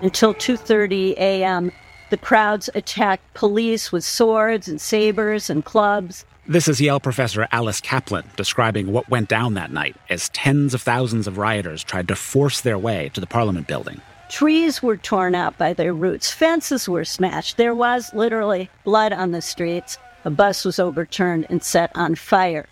Until 0.03 0.35
2:30 0.35 1.13
a.m., 1.17 1.71
the 2.11 2.17
crowds 2.17 2.69
attacked 2.75 3.35
police 3.35 3.93
with 3.93 4.05
swords 4.05 4.69
and 4.69 4.81
sabers 4.81 5.49
and 5.49 5.65
clubs. 5.65 6.25
This 6.47 6.67
is 6.67 6.81
Yale 6.81 6.99
professor 6.99 7.47
Alice 7.53 7.81
Kaplan 7.81 8.25
describing 8.37 8.93
what 8.93 9.09
went 9.09 9.29
down 9.29 9.55
that 9.55 9.71
night 9.71 9.95
as 10.11 10.29
tens 10.31 10.75
of 10.75 10.83
thousands 10.83 11.29
of 11.29 11.39
rioters 11.39 11.85
tried 11.85 12.09
to 12.09 12.17
force 12.17 12.61
their 12.61 12.77
way 12.77 13.11
to 13.15 13.21
the 13.21 13.29
Parliament 13.29 13.69
building. 13.69 14.01
Trees 14.29 14.83
were 14.83 14.97
torn 14.97 15.37
out 15.37 15.57
by 15.57 15.73
their 15.73 15.95
roots, 15.95 16.33
fences 16.33 16.89
were 16.89 17.05
smashed. 17.05 17.59
There 17.59 17.75
was 17.75 18.13
literally 18.13 18.69
blood 18.83 19.13
on 19.13 19.31
the 19.31 19.41
streets. 19.41 19.99
A 20.25 20.31
bus 20.31 20.65
was 20.65 20.79
overturned 20.79 21.47
and 21.49 21.63
set 21.63 21.93
on 21.95 22.17
fire. 22.17 22.67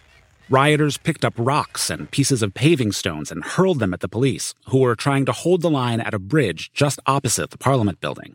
Rioters 0.50 0.96
picked 0.96 1.24
up 1.24 1.34
rocks 1.36 1.90
and 1.90 2.10
pieces 2.10 2.42
of 2.42 2.54
paving 2.54 2.90
stones 2.90 3.30
and 3.30 3.44
hurled 3.44 3.78
them 3.78 3.94
at 3.94 4.00
the 4.00 4.08
police, 4.08 4.52
who 4.66 4.78
were 4.78 4.96
trying 4.96 5.24
to 5.26 5.32
hold 5.32 5.62
the 5.62 5.70
line 5.70 6.00
at 6.00 6.12
a 6.12 6.18
bridge 6.18 6.72
just 6.72 6.98
opposite 7.06 7.50
the 7.50 7.56
Parliament 7.56 8.00
building. 8.00 8.34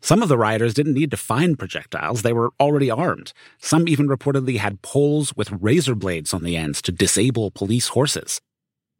Some 0.00 0.22
of 0.22 0.28
the 0.28 0.38
rioters 0.38 0.74
didn't 0.74 0.94
need 0.94 1.10
to 1.10 1.16
find 1.16 1.58
projectiles, 1.58 2.22
they 2.22 2.32
were 2.32 2.52
already 2.60 2.88
armed. 2.88 3.32
Some 3.58 3.88
even 3.88 4.06
reportedly 4.06 4.58
had 4.58 4.80
poles 4.82 5.34
with 5.34 5.50
razor 5.50 5.96
blades 5.96 6.32
on 6.32 6.44
the 6.44 6.56
ends 6.56 6.80
to 6.82 6.92
disable 6.92 7.50
police 7.50 7.88
horses. 7.88 8.40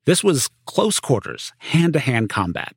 This 0.05 0.25
was 0.25 0.51
close 0.67 0.99
quarters, 0.99 1.53
hand 1.59 1.93
to 1.93 2.01
hand 2.01 2.31
combat. 2.31 2.75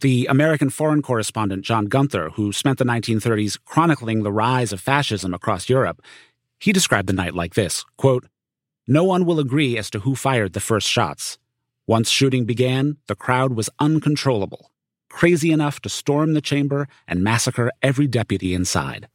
The 0.00 0.26
American 0.26 0.68
foreign 0.68 1.00
correspondent 1.00 1.64
John 1.64 1.84
Gunther, 1.84 2.30
who 2.30 2.52
spent 2.52 2.78
the 2.78 2.84
1930s 2.84 3.56
chronicling 3.64 4.24
the 4.24 4.32
rise 4.32 4.72
of 4.72 4.80
fascism 4.80 5.32
across 5.32 5.68
Europe, 5.68 6.02
he 6.58 6.72
described 6.72 7.06
the 7.06 7.12
night 7.12 7.36
like 7.36 7.54
this 7.54 7.84
quote, 7.96 8.26
No 8.86 9.04
one 9.04 9.24
will 9.24 9.38
agree 9.38 9.76
as 9.78 9.90
to 9.90 10.00
who 10.00 10.14
fired 10.14 10.52
the 10.52 10.60
first 10.60 10.88
shots. 10.88 11.38
Once 11.86 12.08
shooting 12.08 12.44
began, 12.44 12.96
the 13.08 13.14
crowd 13.14 13.52
was 13.52 13.70
uncontrollable, 13.78 14.70
crazy 15.08 15.52
enough 15.52 15.80
to 15.80 15.88
storm 15.88 16.34
the 16.34 16.40
chamber 16.40 16.88
and 17.06 17.22
massacre 17.22 17.70
every 17.82 18.06
deputy 18.06 18.54
inside. 18.54 19.08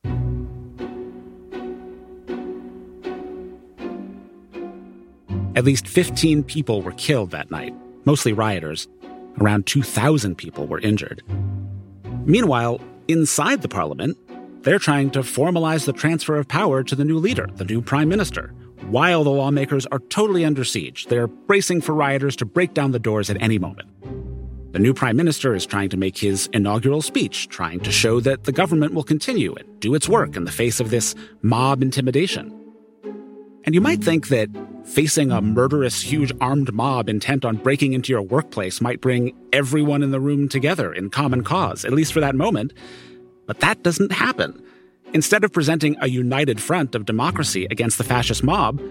At 5.55 5.63
least 5.63 5.87
15 5.87 6.43
people 6.43 6.81
were 6.81 6.91
killed 6.91 7.31
that 7.31 7.49
night, 7.49 7.73
mostly 8.03 8.33
rioters. 8.33 8.87
Around 9.39 9.65
2,000 9.65 10.35
people 10.35 10.67
were 10.67 10.79
injured. 10.79 11.23
Meanwhile, 12.25 12.81
inside 13.07 13.61
the 13.61 13.69
parliament, 13.69 14.17
they're 14.63 14.79
trying 14.79 15.11
to 15.11 15.19
formalize 15.19 15.85
the 15.85 15.93
transfer 15.93 16.35
of 16.35 16.47
power 16.47 16.83
to 16.83 16.95
the 16.95 17.05
new 17.05 17.19
leader, 17.19 17.47
the 17.55 17.65
new 17.65 17.81
prime 17.81 18.09
minister, 18.09 18.53
while 18.83 19.23
the 19.23 19.29
lawmakers 19.29 19.85
are 19.87 19.99
totally 19.99 20.45
under 20.45 20.63
siege. 20.63 21.05
They're 21.07 21.27
bracing 21.27 21.81
for 21.81 21.93
rioters 21.93 22.35
to 22.37 22.45
break 22.45 22.73
down 22.73 22.91
the 22.91 22.99
doors 22.99 23.29
at 23.29 23.41
any 23.41 23.57
moment. 23.57 23.89
The 24.73 24.79
new 24.79 24.93
prime 24.93 25.15
minister 25.15 25.55
is 25.55 25.65
trying 25.65 25.87
to 25.89 25.97
make 25.97 26.17
his 26.17 26.49
inaugural 26.51 27.01
speech, 27.01 27.47
trying 27.47 27.79
to 27.79 27.91
show 27.91 28.19
that 28.19 28.43
the 28.43 28.51
government 28.51 28.93
will 28.93 29.03
continue 29.03 29.55
and 29.55 29.79
do 29.79 29.95
its 29.95 30.09
work 30.09 30.35
in 30.35 30.43
the 30.43 30.51
face 30.51 30.81
of 30.81 30.89
this 30.89 31.15
mob 31.41 31.81
intimidation. 31.81 32.53
And 33.63 33.73
you 33.73 33.79
might 33.81 34.03
think 34.03 34.27
that 34.27 34.49
facing 34.83 35.31
a 35.31 35.41
murderous, 35.41 36.01
huge 36.01 36.31
armed 36.41 36.73
mob 36.73 37.09
intent 37.09 37.45
on 37.45 37.55
breaking 37.55 37.93
into 37.93 38.11
your 38.11 38.21
workplace 38.21 38.81
might 38.81 39.01
bring 39.01 39.33
everyone 39.53 40.03
in 40.03 40.11
the 40.11 40.19
room 40.19 40.49
together 40.49 40.93
in 40.93 41.09
common 41.09 41.43
cause, 41.43 41.85
at 41.85 41.93
least 41.93 42.13
for 42.13 42.19
that 42.19 42.35
moment. 42.35 42.73
But 43.47 43.61
that 43.61 43.81
doesn't 43.81 44.11
happen. 44.11 44.61
Instead 45.15 45.45
of 45.45 45.53
presenting 45.53 45.95
a 46.01 46.09
united 46.09 46.61
front 46.61 46.93
of 46.93 47.05
democracy 47.05 47.65
against 47.71 47.97
the 47.97 48.03
fascist 48.03 48.43
mob, 48.43 48.81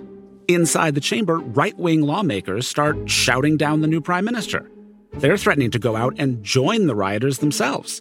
inside 0.49 0.95
the 0.95 1.01
chamber, 1.01 1.37
right 1.39 1.77
wing 1.77 2.01
lawmakers 2.01 2.67
start 2.67 2.97
shouting 3.11 3.59
down 3.59 3.83
the 3.83 3.87
new 3.87 4.01
prime 4.01 4.25
minister. 4.25 4.71
They're 5.13 5.37
threatening 5.37 5.71
to 5.73 5.79
go 5.79 5.97
out 5.97 6.15
and 6.17 6.43
join 6.43 6.87
the 6.87 6.95
rioters 6.95 7.41
themselves. 7.41 8.01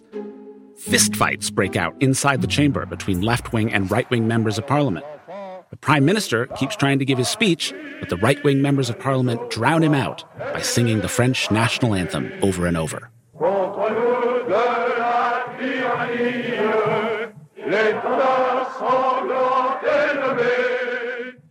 Fistfights 0.74 1.52
break 1.52 1.76
out 1.76 1.94
inside 2.00 2.40
the 2.40 2.46
chamber 2.46 2.86
between 2.86 3.20
left 3.20 3.52
wing 3.52 3.70
and 3.70 3.90
right 3.90 4.08
wing 4.10 4.26
members 4.26 4.56
of 4.56 4.66
parliament. 4.66 5.04
The 5.68 5.76
Prime 5.76 6.06
Minister 6.06 6.46
keeps 6.46 6.76
trying 6.76 7.00
to 7.00 7.04
give 7.04 7.18
his 7.18 7.28
speech, 7.28 7.74
but 8.00 8.08
the 8.08 8.16
right 8.16 8.42
wing 8.42 8.62
members 8.62 8.88
of 8.88 8.98
Parliament 8.98 9.50
drown 9.50 9.82
him 9.82 9.92
out 9.92 10.24
by 10.38 10.62
singing 10.62 11.02
the 11.02 11.08
French 11.08 11.50
national 11.50 11.94
anthem 11.94 12.32
over 12.40 12.66
and 12.66 12.78
over. 12.78 13.10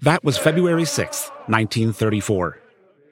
That 0.04 0.22
was 0.22 0.38
February 0.38 0.84
6th, 0.84 1.30
1934. 1.48 2.60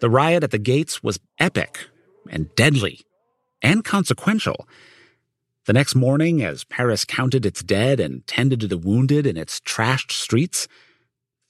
The 0.01 0.09
riot 0.09 0.43
at 0.43 0.51
the 0.51 0.57
gates 0.57 1.01
was 1.01 1.21
epic 1.39 1.87
and 2.29 2.53
deadly 2.55 2.99
and 3.61 3.81
consequential. 3.81 4.67
The 5.67 5.71
next 5.71 5.95
morning, 5.95 6.43
as 6.43 6.65
Paris 6.65 7.05
counted 7.05 7.45
its 7.45 7.63
dead 7.63 8.01
and 8.01 8.27
tended 8.27 8.59
to 8.59 8.67
the 8.67 8.77
wounded 8.77 9.25
in 9.25 9.37
its 9.37 9.61
trashed 9.61 10.11
streets, 10.11 10.67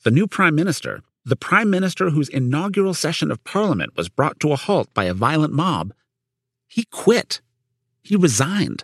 the 0.03 0.11
new 0.11 0.27
prime 0.27 0.53
minister, 0.53 1.01
the 1.25 1.35
prime 1.35 1.71
minister 1.71 2.11
whose 2.11 2.29
inaugural 2.29 2.93
session 2.93 3.31
of 3.31 3.43
parliament 3.43 3.97
was 3.97 4.09
brought 4.09 4.39
to 4.41 4.51
a 4.51 4.55
halt 4.55 4.93
by 4.93 5.05
a 5.05 5.13
violent 5.15 5.53
mob, 5.53 5.91
he 6.67 6.83
quit. 6.91 7.41
He 8.03 8.15
resigned. 8.15 8.83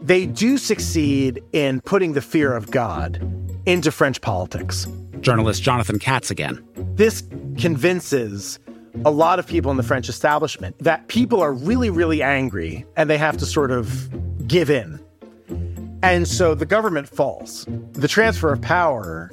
They 0.00 0.24
do 0.24 0.56
succeed 0.56 1.42
in 1.52 1.82
putting 1.82 2.14
the 2.14 2.22
fear 2.22 2.54
of 2.56 2.70
God 2.70 3.20
into 3.66 3.92
French 3.92 4.22
politics. 4.22 4.86
Journalist 5.20 5.62
Jonathan 5.62 5.98
Katz 5.98 6.30
again. 6.30 6.64
This 6.94 7.22
convinces 7.58 8.58
a 9.04 9.10
lot 9.10 9.38
of 9.38 9.46
people 9.46 9.70
in 9.70 9.76
the 9.76 9.82
French 9.82 10.08
establishment 10.08 10.78
that 10.78 11.08
people 11.08 11.40
are 11.40 11.52
really, 11.52 11.90
really 11.90 12.22
angry 12.22 12.84
and 12.96 13.08
they 13.08 13.18
have 13.18 13.36
to 13.38 13.46
sort 13.46 13.70
of 13.70 14.08
give 14.46 14.70
in. 14.70 15.00
And 16.02 16.26
so 16.26 16.54
the 16.54 16.66
government 16.66 17.08
falls. 17.08 17.66
The 17.92 18.08
transfer 18.08 18.52
of 18.52 18.60
power 18.62 19.30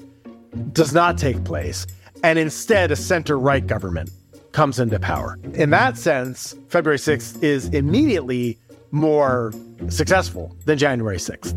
does 0.74 0.94
not 0.94 1.18
take 1.18 1.44
place, 1.44 1.88
and 2.24 2.38
instead 2.38 2.92
a 2.92 2.96
center 2.96 3.40
right 3.40 3.66
government 3.66 4.10
comes 4.52 4.80
into 4.80 5.00
power. 5.00 5.38
In 5.54 5.70
that 5.70 5.98
sense, 5.98 6.56
February 6.68 6.98
6th 6.98 7.42
is 7.44 7.68
immediately 7.70 8.58
more 8.92 9.54
successful 9.90 10.56
than 10.66 10.78
January 10.78 11.18
6th. 11.18 11.54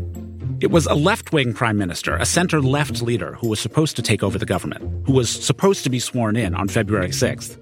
It 0.61 0.69
was 0.69 0.85
a 0.85 0.93
left 0.93 1.33
wing 1.33 1.53
prime 1.53 1.79
minister, 1.79 2.15
a 2.17 2.25
center 2.25 2.61
left 2.61 3.01
leader 3.01 3.33
who 3.33 3.49
was 3.49 3.59
supposed 3.59 3.95
to 3.95 4.03
take 4.03 4.21
over 4.21 4.37
the 4.37 4.45
government, 4.45 5.07
who 5.07 5.13
was 5.13 5.27
supposed 5.27 5.83
to 5.85 5.89
be 5.89 5.97
sworn 5.97 6.35
in 6.35 6.53
on 6.53 6.67
February 6.67 7.09
6th. 7.09 7.59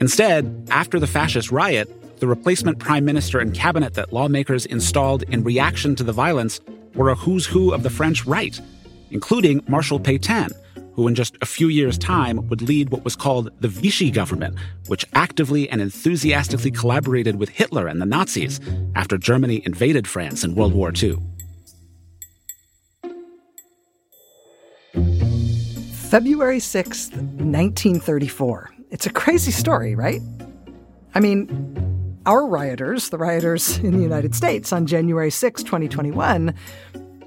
Instead, 0.00 0.66
after 0.68 0.98
the 0.98 1.06
fascist 1.06 1.52
riot, 1.52 1.88
the 2.18 2.26
replacement 2.26 2.80
prime 2.80 3.04
minister 3.04 3.38
and 3.38 3.54
cabinet 3.54 3.94
that 3.94 4.12
lawmakers 4.12 4.66
installed 4.66 5.22
in 5.28 5.44
reaction 5.44 5.94
to 5.94 6.02
the 6.02 6.12
violence 6.12 6.60
were 6.96 7.10
a 7.10 7.14
who's 7.14 7.46
who 7.46 7.72
of 7.72 7.84
the 7.84 7.90
French 7.90 8.26
right, 8.26 8.60
including 9.12 9.62
Marshal 9.68 10.00
Pétain, 10.00 10.50
who 10.94 11.06
in 11.06 11.14
just 11.14 11.36
a 11.42 11.46
few 11.46 11.68
years' 11.68 11.96
time 11.96 12.48
would 12.48 12.60
lead 12.60 12.90
what 12.90 13.04
was 13.04 13.14
called 13.14 13.50
the 13.60 13.68
Vichy 13.68 14.10
government, 14.10 14.58
which 14.88 15.06
actively 15.14 15.68
and 15.70 15.80
enthusiastically 15.80 16.72
collaborated 16.72 17.36
with 17.36 17.50
Hitler 17.50 17.86
and 17.86 18.00
the 18.00 18.06
Nazis 18.06 18.58
after 18.96 19.16
Germany 19.16 19.62
invaded 19.64 20.08
France 20.08 20.42
in 20.42 20.56
World 20.56 20.74
War 20.74 20.92
II. 21.00 21.18
February 26.12 26.58
6th, 26.58 27.12
1934. 27.40 28.70
It's 28.90 29.06
a 29.06 29.10
crazy 29.10 29.50
story, 29.50 29.94
right? 29.94 30.20
I 31.14 31.20
mean, 31.20 32.20
our 32.26 32.46
rioters, 32.46 33.08
the 33.08 33.16
rioters 33.16 33.78
in 33.78 33.96
the 33.96 34.02
United 34.02 34.34
States 34.34 34.74
on 34.74 34.84
January 34.84 35.30
6, 35.30 35.62
2021, 35.62 36.54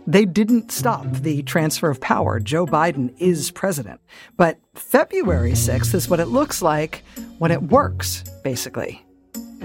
they 0.05 0.23
didn't 0.23 0.71
stop 0.71 1.03
the 1.13 1.41
transfer 1.41 1.89
of 1.89 1.99
power. 1.99 2.39
Joe 2.39 2.67
Biden 2.67 3.11
is 3.17 3.49
president. 3.49 3.99
But 4.37 4.59
February 4.75 5.53
6th 5.53 5.95
is 5.95 6.07
what 6.07 6.19
it 6.19 6.27
looks 6.27 6.61
like 6.61 7.03
when 7.39 7.49
it 7.49 7.63
works, 7.63 8.23
basically. 8.43 9.03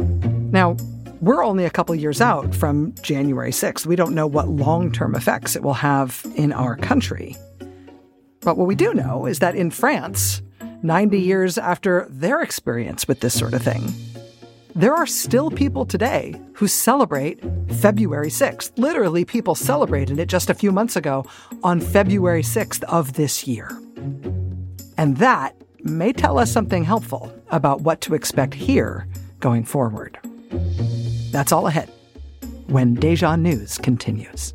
Now, 0.08 0.78
we're 1.20 1.44
only 1.44 1.66
a 1.66 1.70
couple 1.70 1.94
years 1.94 2.22
out 2.22 2.54
from 2.54 2.94
January 3.02 3.50
6th. 3.50 3.84
We 3.84 3.96
don't 3.96 4.14
know 4.14 4.26
what 4.26 4.48
long 4.48 4.90
term 4.90 5.14
effects 5.14 5.56
it 5.56 5.62
will 5.62 5.74
have 5.74 6.24
in 6.36 6.54
our 6.54 6.74
country. 6.74 7.36
But 8.42 8.56
what 8.56 8.66
we 8.66 8.74
do 8.74 8.94
know 8.94 9.26
is 9.26 9.38
that 9.40 9.54
in 9.54 9.70
France, 9.70 10.42
90 10.82 11.20
years 11.20 11.58
after 11.58 12.06
their 12.08 12.40
experience 12.40 13.06
with 13.06 13.20
this 13.20 13.38
sort 13.38 13.54
of 13.54 13.62
thing, 13.62 13.92
there 14.74 14.94
are 14.94 15.06
still 15.06 15.50
people 15.50 15.84
today 15.84 16.40
who 16.54 16.68
celebrate 16.68 17.40
February 17.80 18.30
6th. 18.30 18.78
Literally, 18.78 19.24
people 19.24 19.54
celebrated 19.54 20.18
it 20.18 20.28
just 20.28 20.48
a 20.48 20.54
few 20.54 20.72
months 20.72 20.96
ago 20.96 21.26
on 21.62 21.80
February 21.80 22.42
6th 22.42 22.82
of 22.84 23.14
this 23.14 23.46
year. 23.46 23.68
And 24.96 25.16
that 25.16 25.54
may 25.82 26.12
tell 26.12 26.38
us 26.38 26.52
something 26.52 26.84
helpful 26.84 27.32
about 27.50 27.82
what 27.82 28.00
to 28.02 28.14
expect 28.14 28.54
here 28.54 29.06
going 29.40 29.64
forward. 29.64 30.18
That's 31.30 31.52
all 31.52 31.66
ahead 31.66 31.90
when 32.68 32.94
Deja 32.94 33.36
News 33.36 33.76
continues. 33.78 34.54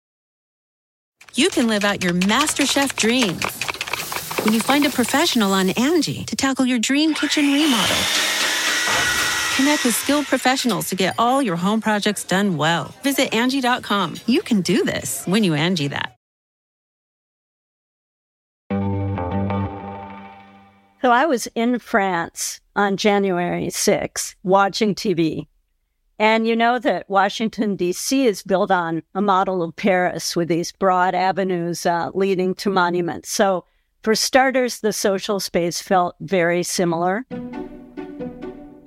You 1.33 1.49
can 1.49 1.67
live 1.67 1.85
out 1.85 2.03
your 2.03 2.11
MasterChef 2.13 2.93
dreams 2.97 3.45
when 4.43 4.53
you 4.53 4.59
find 4.59 4.85
a 4.85 4.89
professional 4.89 5.53
on 5.53 5.69
Angie 5.71 6.25
to 6.25 6.35
tackle 6.35 6.65
your 6.65 6.77
dream 6.77 7.13
kitchen 7.13 7.53
remodel. 7.53 7.95
Connect 9.55 9.85
with 9.85 9.95
skilled 9.95 10.25
professionals 10.25 10.89
to 10.89 10.95
get 10.95 11.15
all 11.17 11.41
your 11.41 11.55
home 11.55 11.79
projects 11.79 12.25
done 12.25 12.57
well. 12.57 12.93
Visit 13.03 13.33
Angie.com. 13.33 14.15
You 14.25 14.41
can 14.41 14.59
do 14.59 14.83
this 14.83 15.25
when 15.25 15.45
you 15.45 15.53
Angie 15.53 15.87
that. 15.87 16.15
So 21.01 21.11
I 21.11 21.25
was 21.25 21.47
in 21.55 21.79
France 21.79 22.59
on 22.75 22.97
January 22.97 23.67
6th 23.67 24.35
watching 24.43 24.95
TV. 24.95 25.47
And 26.21 26.47
you 26.47 26.55
know 26.55 26.77
that 26.77 27.09
Washington, 27.09 27.75
D.C. 27.75 28.27
is 28.27 28.43
built 28.43 28.69
on 28.69 29.01
a 29.15 29.21
model 29.23 29.63
of 29.63 29.75
Paris 29.75 30.35
with 30.35 30.49
these 30.49 30.71
broad 30.71 31.15
avenues 31.15 31.83
uh, 31.83 32.11
leading 32.13 32.53
to 32.53 32.69
monuments. 32.69 33.31
So, 33.31 33.65
for 34.03 34.13
starters, 34.13 34.81
the 34.81 34.93
social 34.93 35.39
space 35.39 35.81
felt 35.81 36.15
very 36.19 36.61
similar. 36.61 37.25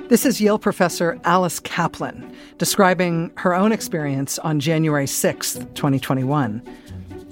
This 0.08 0.24
is 0.24 0.40
Yale 0.40 0.60
professor 0.60 1.18
Alice 1.24 1.58
Kaplan 1.58 2.32
describing 2.58 3.32
her 3.38 3.52
own 3.52 3.72
experience 3.72 4.38
on 4.38 4.60
January 4.60 5.06
6th, 5.06 5.74
2021. 5.74 6.62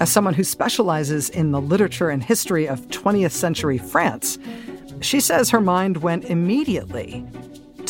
As 0.00 0.10
someone 0.10 0.34
who 0.34 0.42
specializes 0.42 1.30
in 1.30 1.52
the 1.52 1.60
literature 1.60 2.10
and 2.10 2.24
history 2.24 2.66
of 2.66 2.80
20th 2.88 3.30
century 3.30 3.78
France, 3.78 4.36
she 5.00 5.20
says 5.20 5.50
her 5.50 5.60
mind 5.60 5.98
went 5.98 6.24
immediately 6.24 7.24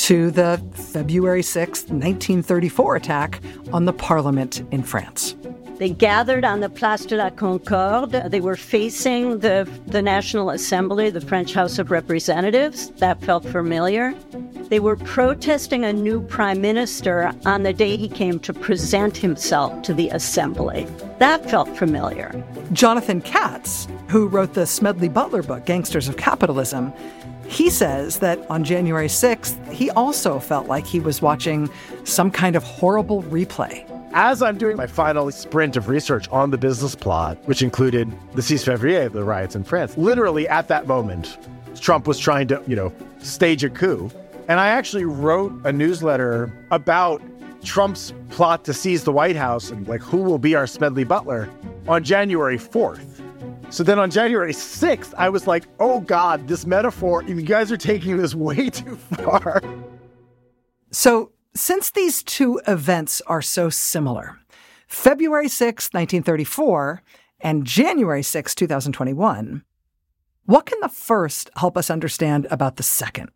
to 0.02 0.32
the 0.32 0.60
February 0.72 1.44
6, 1.44 1.82
1934 1.82 2.96
attack 2.96 3.40
on 3.72 3.84
the 3.84 3.92
parliament 3.92 4.60
in 4.72 4.82
France. 4.82 5.36
They 5.78 5.90
gathered 5.90 6.44
on 6.44 6.58
the 6.58 6.68
Place 6.68 7.06
de 7.06 7.16
la 7.16 7.30
Concorde. 7.30 8.10
They 8.10 8.40
were 8.40 8.56
facing 8.56 9.38
the, 9.38 9.68
the 9.86 10.02
National 10.02 10.50
Assembly, 10.50 11.10
the 11.10 11.20
French 11.20 11.54
House 11.54 11.78
of 11.78 11.92
Representatives. 11.92 12.90
That 12.98 13.22
felt 13.22 13.44
familiar. 13.44 14.12
They 14.70 14.80
were 14.80 14.96
protesting 14.96 15.84
a 15.84 15.92
new 15.92 16.20
prime 16.22 16.60
minister 16.60 17.32
on 17.46 17.62
the 17.62 17.72
day 17.72 17.96
he 17.96 18.08
came 18.08 18.40
to 18.40 18.52
present 18.52 19.16
himself 19.16 19.82
to 19.82 19.94
the 19.94 20.08
assembly. 20.08 20.88
That 21.18 21.48
felt 21.48 21.68
familiar. 21.76 22.44
Jonathan 22.72 23.20
Katz, 23.20 23.86
who 24.08 24.26
wrote 24.26 24.54
the 24.54 24.66
Smedley 24.66 25.08
Butler 25.08 25.42
book, 25.42 25.64
Gangsters 25.64 26.08
of 26.08 26.16
Capitalism, 26.16 26.92
he 27.52 27.70
says 27.70 28.18
that 28.20 28.38
on 28.50 28.64
January 28.64 29.08
6th, 29.08 29.70
he 29.70 29.90
also 29.90 30.38
felt 30.38 30.66
like 30.66 30.86
he 30.86 31.00
was 31.00 31.20
watching 31.20 31.70
some 32.04 32.30
kind 32.30 32.56
of 32.56 32.62
horrible 32.62 33.22
replay. 33.24 33.88
As 34.14 34.42
I'm 34.42 34.58
doing 34.58 34.76
my 34.76 34.86
final 34.86 35.30
sprint 35.30 35.76
of 35.76 35.88
research 35.88 36.28
on 36.30 36.50
the 36.50 36.58
business 36.58 36.94
plot, 36.94 37.38
which 37.46 37.62
included 37.62 38.12
the 38.34 38.42
6 38.42 38.64
Février, 38.64 39.10
the 39.10 39.24
riots 39.24 39.56
in 39.56 39.64
France, 39.64 39.96
literally 39.96 40.46
at 40.48 40.68
that 40.68 40.86
moment, 40.86 41.38
Trump 41.80 42.06
was 42.06 42.18
trying 42.18 42.46
to, 42.48 42.62
you 42.66 42.76
know, 42.76 42.92
stage 43.18 43.64
a 43.64 43.70
coup. 43.70 44.10
And 44.48 44.60
I 44.60 44.68
actually 44.68 45.04
wrote 45.04 45.52
a 45.64 45.72
newsletter 45.72 46.52
about 46.70 47.22
Trump's 47.64 48.12
plot 48.30 48.64
to 48.64 48.74
seize 48.74 49.04
the 49.04 49.12
White 49.12 49.36
House 49.36 49.70
and 49.70 49.86
like 49.88 50.02
who 50.02 50.18
will 50.18 50.38
be 50.38 50.54
our 50.54 50.66
Smedley 50.66 51.04
Butler 51.04 51.48
on 51.88 52.04
January 52.04 52.58
4th. 52.58 53.21
So 53.72 53.82
then 53.82 53.98
on 53.98 54.10
January 54.10 54.52
6th, 54.52 55.14
I 55.16 55.30
was 55.30 55.46
like, 55.46 55.64
oh 55.80 56.00
God, 56.00 56.46
this 56.46 56.66
metaphor, 56.66 57.22
you 57.22 57.40
guys 57.40 57.72
are 57.72 57.78
taking 57.78 58.18
this 58.18 58.34
way 58.34 58.68
too 58.70 58.96
far. 58.96 59.62
So, 60.90 61.32
since 61.54 61.90
these 61.90 62.22
two 62.22 62.60
events 62.68 63.22
are 63.26 63.40
so 63.40 63.70
similar, 63.70 64.38
February 64.88 65.48
6, 65.48 65.86
1934, 65.86 67.02
and 67.40 67.64
January 67.64 68.22
6, 68.22 68.54
2021, 68.54 69.64
what 70.44 70.66
can 70.66 70.78
the 70.80 70.88
first 70.90 71.48
help 71.56 71.78
us 71.78 71.88
understand 71.88 72.46
about 72.50 72.76
the 72.76 72.82
second? 72.82 73.30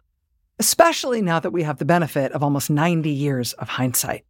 Especially 0.59 1.22
now 1.22 1.40
that 1.40 1.53
we 1.53 1.62
have 1.62 1.79
the 1.79 1.87
benefit 1.87 2.33
of 2.33 2.42
almost 2.42 2.68
90 2.68 3.09
years 3.09 3.55
of 3.55 3.70
hindsight. 3.70 4.27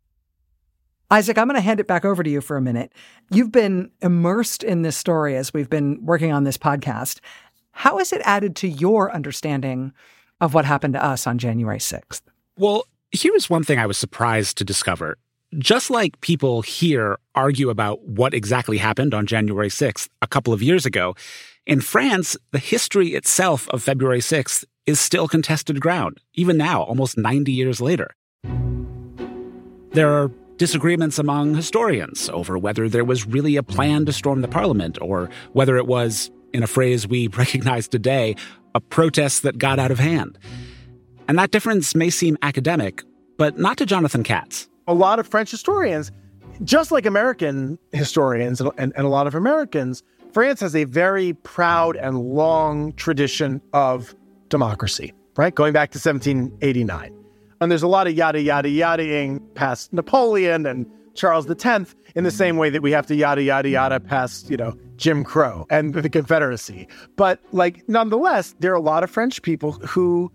Isaac, 1.10 1.38
I'm 1.38 1.46
going 1.46 1.54
to 1.54 1.60
hand 1.60 1.78
it 1.78 1.86
back 1.86 2.04
over 2.04 2.22
to 2.22 2.30
you 2.30 2.40
for 2.40 2.56
a 2.56 2.60
minute. 2.60 2.92
You've 3.30 3.52
been 3.52 3.90
immersed 4.02 4.64
in 4.64 4.82
this 4.82 4.96
story 4.96 5.36
as 5.36 5.54
we've 5.54 5.70
been 5.70 6.04
working 6.04 6.32
on 6.32 6.42
this 6.42 6.58
podcast. 6.58 7.20
How 7.70 7.98
has 7.98 8.12
it 8.12 8.22
added 8.24 8.56
to 8.56 8.68
your 8.68 9.14
understanding 9.14 9.92
of 10.40 10.52
what 10.52 10.64
happened 10.64 10.94
to 10.94 11.04
us 11.04 11.26
on 11.26 11.38
January 11.38 11.78
6th? 11.78 12.22
Well, 12.58 12.84
here's 13.12 13.48
one 13.48 13.62
thing 13.62 13.78
I 13.78 13.86
was 13.86 13.96
surprised 13.96 14.58
to 14.58 14.64
discover. 14.64 15.16
Just 15.58 15.90
like 15.90 16.20
people 16.22 16.62
here 16.62 17.18
argue 17.36 17.70
about 17.70 18.02
what 18.02 18.34
exactly 18.34 18.78
happened 18.78 19.14
on 19.14 19.26
January 19.26 19.68
6th 19.68 20.08
a 20.22 20.26
couple 20.26 20.52
of 20.52 20.60
years 20.60 20.84
ago, 20.84 21.14
in 21.66 21.80
France, 21.80 22.36
the 22.50 22.58
history 22.58 23.14
itself 23.14 23.68
of 23.68 23.80
February 23.80 24.20
6th 24.20 24.64
is 24.86 24.98
still 24.98 25.28
contested 25.28 25.80
ground, 25.80 26.18
even 26.34 26.56
now, 26.56 26.82
almost 26.82 27.16
90 27.16 27.52
years 27.52 27.80
later. 27.80 28.16
There 29.92 30.12
are 30.12 30.30
disagreements 30.56 31.18
among 31.18 31.54
historians 31.54 32.28
over 32.30 32.58
whether 32.58 32.88
there 32.88 33.04
was 33.04 33.26
really 33.26 33.56
a 33.56 33.62
plan 33.62 34.06
to 34.06 34.12
storm 34.12 34.40
the 34.40 34.48
parliament 34.48 34.98
or 35.00 35.28
whether 35.52 35.76
it 35.76 35.86
was, 35.86 36.30
in 36.52 36.62
a 36.62 36.66
phrase 36.66 37.06
we 37.06 37.28
recognize 37.36 37.88
today, 37.88 38.34
a 38.74 38.80
protest 38.80 39.42
that 39.42 39.58
got 39.58 39.78
out 39.78 39.90
of 39.90 39.98
hand. 39.98 40.38
And 41.28 41.38
that 41.38 41.50
difference 41.50 41.94
may 41.94 42.10
seem 42.10 42.36
academic, 42.42 43.02
but 43.36 43.58
not 43.58 43.76
to 43.78 43.86
Jonathan 43.86 44.22
Katz. 44.22 44.68
A 44.86 44.94
lot 44.94 45.18
of 45.18 45.26
French 45.26 45.50
historians, 45.50 46.12
just 46.62 46.92
like 46.92 47.06
American 47.06 47.78
historians 47.92 48.60
and, 48.60 48.70
and, 48.78 48.92
and 48.96 49.04
a 49.04 49.08
lot 49.08 49.26
of 49.26 49.34
Americans, 49.34 50.02
France 50.32 50.60
has 50.60 50.76
a 50.76 50.84
very 50.84 51.32
proud 51.32 51.96
and 51.96 52.18
long 52.20 52.92
tradition 52.92 53.60
of 53.72 54.14
democracy, 54.48 55.12
right? 55.36 55.54
Going 55.54 55.72
back 55.72 55.90
to 55.92 55.98
1789. 55.98 57.25
And 57.60 57.70
there's 57.70 57.82
a 57.82 57.88
lot 57.88 58.06
of 58.06 58.14
yada, 58.14 58.40
yada, 58.40 58.68
yadaing 58.68 59.40
past 59.54 59.92
Napoleon 59.92 60.66
and 60.66 60.86
Charles 61.14 61.50
X 61.50 61.94
in 62.14 62.24
the 62.24 62.30
same 62.30 62.56
way 62.56 62.70
that 62.70 62.82
we 62.82 62.92
have 62.92 63.06
to 63.06 63.14
yada, 63.14 63.42
yada, 63.42 63.68
yada 63.68 64.00
past, 64.00 64.50
you 64.50 64.56
know, 64.56 64.76
Jim 64.96 65.24
Crow 65.24 65.66
and 65.70 65.94
the 65.94 66.10
Confederacy. 66.10 66.86
But 67.16 67.40
like, 67.52 67.88
nonetheless, 67.88 68.54
there 68.60 68.72
are 68.72 68.76
a 68.76 68.80
lot 68.80 69.02
of 69.02 69.10
French 69.10 69.42
people 69.42 69.72
who, 69.72 70.30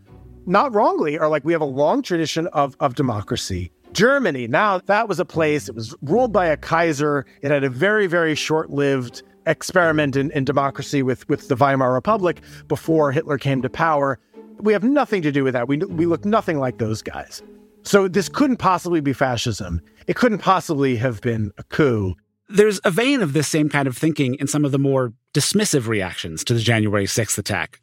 not 0.46 0.74
wrongly, 0.74 1.18
are 1.18 1.30
like, 1.30 1.46
we 1.46 1.54
have 1.54 1.62
a 1.62 1.66
long 1.66 2.02
tradition 2.02 2.48
of, 2.48 2.76
of 2.80 2.96
democracy. 2.96 3.72
Germany, 3.94 4.48
now 4.48 4.80
that 4.80 5.08
was 5.08 5.20
a 5.20 5.26
place, 5.26 5.70
it 5.70 5.76
was 5.76 5.96
ruled 6.02 6.32
by 6.32 6.48
a 6.48 6.58
Kaiser. 6.58 7.26
It 7.42 7.52
had 7.52 7.64
a 7.64 7.70
very, 7.70 8.08
very 8.08 8.36
short 8.36 8.70
lived 8.70 9.22
experiment 9.46 10.16
in, 10.16 10.32
in 10.32 10.46
democracy 10.46 11.04
with, 11.04 11.28
with 11.28 11.48
the 11.48 11.56
Weimar 11.56 11.94
Republic 11.94 12.42
before 12.68 13.12
Hitler 13.12 13.38
came 13.38 13.62
to 13.62 13.70
power. 13.70 14.20
We 14.62 14.74
have 14.74 14.84
nothing 14.84 15.22
to 15.24 15.32
do 15.32 15.44
with 15.44 15.54
that. 15.54 15.68
We, 15.68 15.78
we 15.78 16.06
look 16.06 16.26
nothing 16.26 16.60
like 16.60 16.78
those 16.78 17.02
guys. 17.02 17.42
So 17.84 18.08
this 18.08 18.30
couldn't 18.30 18.58
possibly 18.58 19.02
be 19.02 19.14
fascism. 19.14 19.82
It 20.08 20.16
couldn't 20.16 20.40
possibly 20.40 20.96
have 20.98 21.22
been 21.22 21.52
a 21.58 21.64
coup. 21.64 22.16
There's 22.48 22.80
a 22.84 22.92
vein 22.92 23.22
of 23.22 23.34
this 23.34 23.48
same 23.48 23.70
kind 23.70 23.88
of 23.88 23.98
thinking 23.98 24.36
in 24.36 24.48
some 24.48 24.66
of 24.66 24.72
the 24.72 24.80
more 24.80 25.14
dismissive 25.34 25.88
reactions 25.88 26.44
to 26.46 26.54
the 26.54 26.60
January 26.60 27.06
6th 27.06 27.38
attack. 27.38 27.82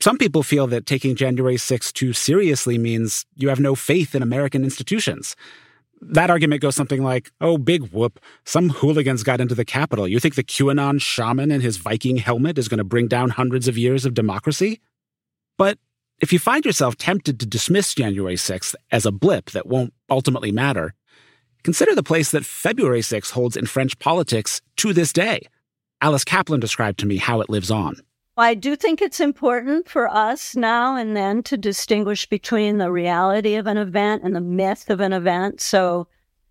Some 0.00 0.18
people 0.18 0.42
feel 0.42 0.66
that 0.68 0.86
taking 0.86 1.16
January 1.16 1.56
6th 1.56 1.92
too 1.92 2.12
seriously 2.12 2.78
means 2.78 3.26
you 3.34 3.48
have 3.48 3.60
no 3.60 3.74
faith 3.74 4.14
in 4.14 4.22
American 4.22 4.64
institutions. 4.64 5.34
That 6.00 6.30
argument 6.30 6.62
goes 6.62 6.76
something 6.76 7.02
like, 7.02 7.32
oh, 7.40 7.58
big 7.58 7.90
whoop, 7.90 8.20
some 8.44 8.68
hooligans 8.68 9.24
got 9.24 9.40
into 9.40 9.56
the 9.56 9.64
Capitol. 9.64 10.06
You 10.06 10.20
think 10.20 10.36
the 10.36 10.44
QAnon 10.44 11.00
shaman 11.00 11.50
in 11.50 11.60
his 11.60 11.76
Viking 11.76 12.18
helmet 12.18 12.58
is 12.58 12.68
going 12.68 12.78
to 12.78 12.84
bring 12.84 13.08
down 13.08 13.30
hundreds 13.30 13.66
of 13.66 13.76
years 13.76 14.04
of 14.04 14.14
democracy? 14.14 14.80
But 15.56 15.78
if 16.20 16.32
you 16.32 16.38
find 16.38 16.64
yourself 16.64 16.96
tempted 16.96 17.38
to 17.38 17.46
dismiss 17.46 17.94
January 17.94 18.34
6th 18.34 18.74
as 18.90 19.06
a 19.06 19.12
blip 19.12 19.50
that 19.50 19.66
won't 19.66 19.94
ultimately 20.10 20.50
matter, 20.50 20.94
consider 21.62 21.94
the 21.94 22.02
place 22.02 22.30
that 22.32 22.44
February 22.44 23.00
6th 23.00 23.30
holds 23.30 23.56
in 23.56 23.66
French 23.66 23.98
politics 23.98 24.60
to 24.76 24.92
this 24.92 25.12
day. 25.12 25.46
Alice 26.00 26.24
Kaplan 26.24 26.60
described 26.60 26.98
to 27.00 27.06
me 27.06 27.16
how 27.16 27.40
it 27.40 27.50
lives 27.50 27.70
on. 27.70 27.96
I 28.36 28.54
do 28.54 28.76
think 28.76 29.02
it's 29.02 29.18
important 29.18 29.88
for 29.88 30.08
us 30.08 30.54
now 30.54 30.94
and 30.96 31.16
then 31.16 31.42
to 31.44 31.56
distinguish 31.56 32.26
between 32.26 32.78
the 32.78 32.92
reality 32.92 33.56
of 33.56 33.66
an 33.66 33.76
event 33.76 34.22
and 34.22 34.34
the 34.34 34.40
myth 34.40 34.90
of 34.90 35.00
an 35.00 35.12
event. 35.12 35.60
So 35.60 36.06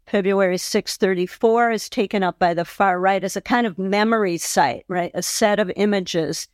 February 0.05 0.57
634 0.57 1.71
is 1.71 1.89
taken 1.89 2.23
up 2.23 2.39
by 2.39 2.53
the 2.53 2.65
far 2.65 2.99
right 2.99 3.23
as 3.23 3.37
a 3.37 3.41
kind 3.41 3.65
of 3.65 3.77
memory 3.77 4.37
site, 4.37 4.83
right? 4.89 5.11
A 5.13 5.21
set 5.21 5.59
of 5.59 5.71
images 5.77 6.49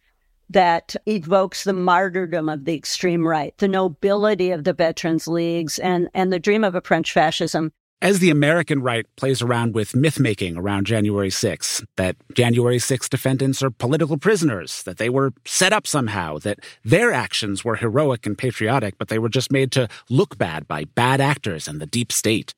that 0.49 0.95
evokes 1.05 1.63
the 1.63 1.73
martyrdom 1.73 2.49
of 2.49 2.65
the 2.65 2.75
extreme 2.75 3.27
right, 3.27 3.57
the 3.57 3.67
nobility 3.67 4.51
of 4.51 4.63
the 4.63 4.73
veterans 4.73 5.27
leagues, 5.27 5.79
and, 5.79 6.09
and 6.13 6.31
the 6.31 6.39
dream 6.39 6.63
of 6.63 6.75
a 6.75 6.81
French 6.81 7.11
fascism. 7.11 7.71
As 8.01 8.19
the 8.19 8.31
American 8.31 8.81
right 8.81 9.05
plays 9.15 9.41
around 9.41 9.73
with 9.73 9.95
myth 9.95 10.19
making 10.19 10.57
around 10.57 10.85
January 10.85 11.29
6, 11.29 11.85
that 11.95 12.17
January 12.33 12.77
6 12.77 13.07
defendants 13.07 13.63
are 13.63 13.71
political 13.71 14.17
prisoners, 14.17 14.83
that 14.83 14.97
they 14.97 15.09
were 15.09 15.31
set 15.45 15.71
up 15.71 15.87
somehow, 15.87 16.37
that 16.39 16.59
their 16.83 17.13
actions 17.13 17.63
were 17.63 17.77
heroic 17.77 18.25
and 18.25 18.37
patriotic, 18.37 18.97
but 18.97 19.07
they 19.07 19.19
were 19.19 19.29
just 19.29 19.53
made 19.53 19.71
to 19.71 19.87
look 20.09 20.37
bad 20.37 20.67
by 20.67 20.83
bad 20.83 21.21
actors 21.21 21.65
and 21.65 21.79
the 21.79 21.87
deep 21.87 22.11
state. 22.11 22.53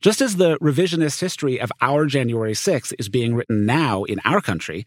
Just 0.00 0.20
as 0.20 0.36
the 0.36 0.56
revisionist 0.60 1.20
history 1.20 1.60
of 1.60 1.72
our 1.80 2.06
January 2.06 2.54
6 2.54 2.92
is 3.00 3.08
being 3.08 3.34
written 3.34 3.66
now 3.66 4.04
in 4.04 4.20
our 4.24 4.40
country, 4.40 4.86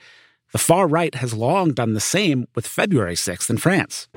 the 0.51 0.57
far 0.57 0.87
right 0.87 1.15
has 1.15 1.33
long 1.33 1.71
done 1.71 1.93
the 1.93 1.99
same 1.99 2.47
with 2.55 2.67
February 2.67 3.15
6th 3.15 3.49
in 3.49 3.57
France. 3.57 4.07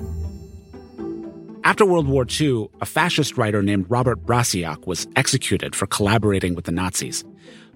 After 1.63 1.85
World 1.85 2.07
War 2.07 2.27
II, 2.29 2.67
a 2.81 2.85
fascist 2.85 3.37
writer 3.37 3.63
named 3.63 3.87
Robert 3.89 4.23
Brasillach 4.25 4.85
was 4.85 5.07
executed 5.15 5.75
for 5.75 5.87
collaborating 5.87 6.53
with 6.53 6.65
the 6.65 6.71
Nazis. 6.71 7.23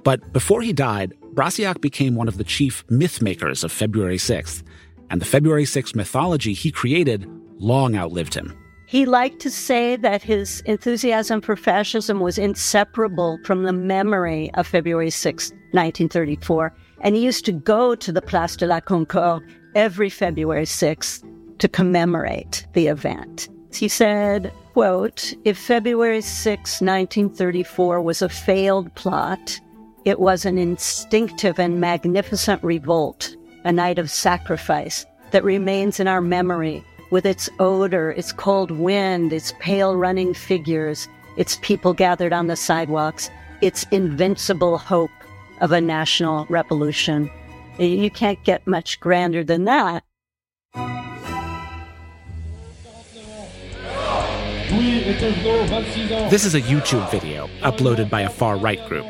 But 0.04 0.32
before 0.32 0.62
he 0.62 0.74
died, 0.74 1.14
Brasillach 1.34 1.82
became 1.82 2.16
one 2.16 2.28
of 2.28 2.38
the 2.38 2.44
chief 2.44 2.84
myth 2.90 3.22
makers 3.22 3.64
of 3.64 3.72
February 3.72 4.18
6th, 4.18 4.64
and 5.10 5.20
the 5.20 5.26
February 5.26 5.64
6th 5.64 5.96
mythology 5.96 6.54
he 6.54 6.72
created 6.72 7.28
long 7.58 7.96
outlived 7.96 8.36
him. 8.36 8.56
He 8.86 9.06
liked 9.06 9.40
to 9.42 9.52
say 9.52 9.96
that 9.98 10.24
his 10.24 10.62
enthusiasm 10.62 11.42
for 11.42 11.56
fascism 11.56 12.20
was 12.20 12.38
inseparable 12.38 13.40
from 13.44 13.64
the 13.64 13.74
memory 13.74 14.52
of 14.56 14.68
February 14.68 15.12
6, 15.12 15.52
1934. 15.72 16.74
And 17.02 17.16
he 17.16 17.24
used 17.24 17.46
to 17.46 17.52
go 17.52 17.96
to 17.96 18.12
the 18.12 18.22
Place 18.22 18.56
de 18.56 18.66
la 18.66 18.80
Concorde 18.80 19.44
every 19.76 20.10
February 20.10 20.66
6th 20.66 21.24
to 21.60 21.68
commemorate 21.68 22.66
the 22.74 22.88
event. 22.88 23.50
He 23.74 23.88
said, 23.88 24.52
quote, 24.74 25.34
if 25.46 25.58
February 25.58 26.22
6, 26.22 26.82
1934 26.82 28.02
was 28.02 28.22
a 28.22 28.30
failed 28.30 28.94
plot, 28.96 29.60
it 30.06 30.20
was 30.20 30.46
an 30.46 30.58
instinctive 30.58 31.60
and 31.60 31.80
magnificent 31.80 32.64
revolt, 32.64 33.36
a 33.64 33.72
night 33.72 34.00
of 34.00 34.10
sacrifice 34.10 35.06
that 35.32 35.44
remains 35.44 36.00
in 36.00 36.08
our 36.08 36.22
memory 36.22 36.84
with 37.12 37.26
its 37.26 37.50
odor, 37.60 38.12
its 38.12 38.32
cold 38.32 38.72
wind, 38.72 39.34
its 39.34 39.54
pale 39.60 39.96
running 39.96 40.34
figures, 40.34 41.08
its 41.38 41.60
people 41.62 41.94
gathered 41.94 42.34
on 42.34 42.48
the 42.48 42.56
sidewalks, 42.56 43.30
its 43.62 43.86
invincible 43.92 44.78
hope 44.78 45.12
of 45.62 45.72
a 45.72 45.82
national 45.82 46.46
revolution. 46.50 47.30
You 47.78 48.10
can't 48.10 48.44
get 48.44 48.66
much 48.68 49.00
grander 49.00 49.44
than 49.44 49.66
that. 49.66 50.04
This 56.30 56.46
is 56.46 56.56
a 56.56 56.62
YouTube 56.62 57.10
video 57.10 57.48
uploaded 57.62 58.10
by 58.10 58.22
a 58.22 58.30
far 58.30 58.58
right 58.58 58.88
group. 58.88 59.06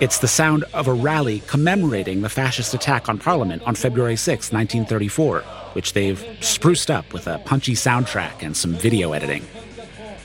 It's 0.00 0.18
the 0.18 0.28
sound 0.28 0.64
of 0.72 0.88
a 0.88 0.92
rally 0.92 1.40
commemorating 1.46 2.22
the 2.22 2.28
fascist 2.28 2.74
attack 2.74 3.08
on 3.08 3.18
Parliament 3.18 3.62
on 3.62 3.74
February 3.74 4.16
6, 4.16 4.52
1934, 4.52 5.40
which 5.74 5.92
they've 5.92 6.18
spruced 6.40 6.90
up 6.90 7.12
with 7.12 7.26
a 7.26 7.38
punchy 7.40 7.74
soundtrack 7.74 8.42
and 8.42 8.56
some 8.56 8.72
video 8.72 9.12
editing. 9.12 9.42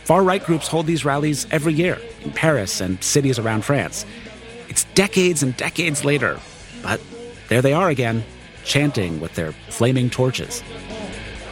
Far 0.06 0.24
right 0.24 0.44
groups 0.44 0.68
hold 0.68 0.88
these 0.88 1.06
rallies 1.06 1.46
every 1.52 1.74
year 1.74 2.00
in 2.24 2.32
Paris 2.32 2.82
and 2.82 3.04
cities 3.04 3.38
around 3.38 3.64
France. 3.64 4.06
It's 4.70 4.86
decades 4.96 5.44
and 5.44 5.58
decades 5.58 6.06
later, 6.06 6.40
but 6.82 7.02
there 7.50 7.62
they 7.62 7.74
are 7.74 7.90
again, 7.90 8.24
chanting 8.64 9.20
with 9.20 9.36
their 9.36 9.52
flaming 9.52 10.10
torches. 10.10 10.64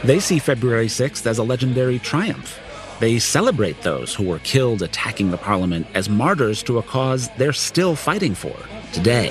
They 0.04 0.20
see 0.20 0.38
February 0.38 0.86
6th 0.86 1.26
as 1.26 1.38
a 1.38 1.42
legendary 1.42 1.98
triumph 1.98 2.58
they 3.00 3.18
celebrate 3.20 3.82
those 3.82 4.14
who 4.14 4.24
were 4.24 4.40
killed 4.40 4.82
attacking 4.82 5.30
the 5.30 5.38
parliament 5.38 5.86
as 5.94 6.08
martyrs 6.08 6.62
to 6.64 6.78
a 6.78 6.82
cause 6.82 7.28
they're 7.36 7.52
still 7.52 7.94
fighting 7.94 8.34
for 8.34 8.56
today. 8.92 9.30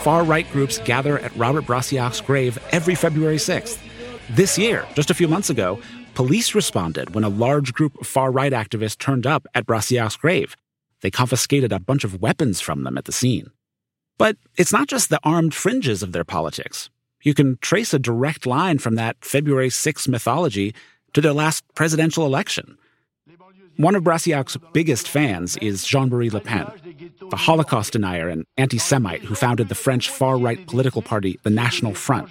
Far 0.00 0.24
right 0.24 0.50
groups 0.50 0.78
gather 0.78 1.18
at 1.20 1.34
Robert 1.36 1.64
Brasillach's 1.64 2.20
grave 2.20 2.58
every 2.72 2.94
February 2.94 3.36
6th. 3.36 3.78
This 4.30 4.58
year, 4.58 4.86
just 4.94 5.10
a 5.10 5.14
few 5.14 5.28
months 5.28 5.48
ago, 5.48 5.78
police 6.14 6.54
responded 6.54 7.14
when 7.14 7.24
a 7.24 7.28
large 7.28 7.72
group 7.72 8.00
of 8.00 8.06
far 8.06 8.30
right 8.30 8.52
activists 8.52 8.98
turned 8.98 9.26
up 9.26 9.46
at 9.54 9.66
Brasillach's 9.66 10.16
grave. 10.16 10.56
They 11.04 11.10
confiscated 11.10 11.70
a 11.70 11.78
bunch 11.78 12.02
of 12.04 12.22
weapons 12.22 12.62
from 12.62 12.82
them 12.82 12.96
at 12.96 13.04
the 13.04 13.12
scene. 13.12 13.50
But 14.16 14.38
it's 14.56 14.72
not 14.72 14.88
just 14.88 15.10
the 15.10 15.20
armed 15.22 15.52
fringes 15.52 16.02
of 16.02 16.12
their 16.12 16.24
politics. 16.24 16.88
You 17.22 17.34
can 17.34 17.58
trace 17.60 17.92
a 17.92 17.98
direct 17.98 18.46
line 18.46 18.78
from 18.78 18.94
that 18.94 19.22
February 19.22 19.68
6th 19.68 20.08
mythology 20.08 20.74
to 21.12 21.20
their 21.20 21.34
last 21.34 21.62
presidential 21.74 22.24
election. 22.24 22.78
One 23.76 23.94
of 23.94 24.02
Brasillach's 24.02 24.56
biggest 24.72 25.06
fans 25.06 25.58
is 25.58 25.84
Jean 25.84 26.08
Marie 26.08 26.30
Le 26.30 26.40
Pen, 26.40 26.70
the 27.28 27.36
Holocaust 27.36 27.92
denier 27.92 28.30
and 28.30 28.46
anti 28.56 28.78
Semite 28.78 29.24
who 29.24 29.34
founded 29.34 29.68
the 29.68 29.74
French 29.74 30.08
far 30.08 30.38
right 30.38 30.66
political 30.66 31.02
party, 31.02 31.38
the 31.42 31.50
National 31.50 31.92
Front. 31.92 32.30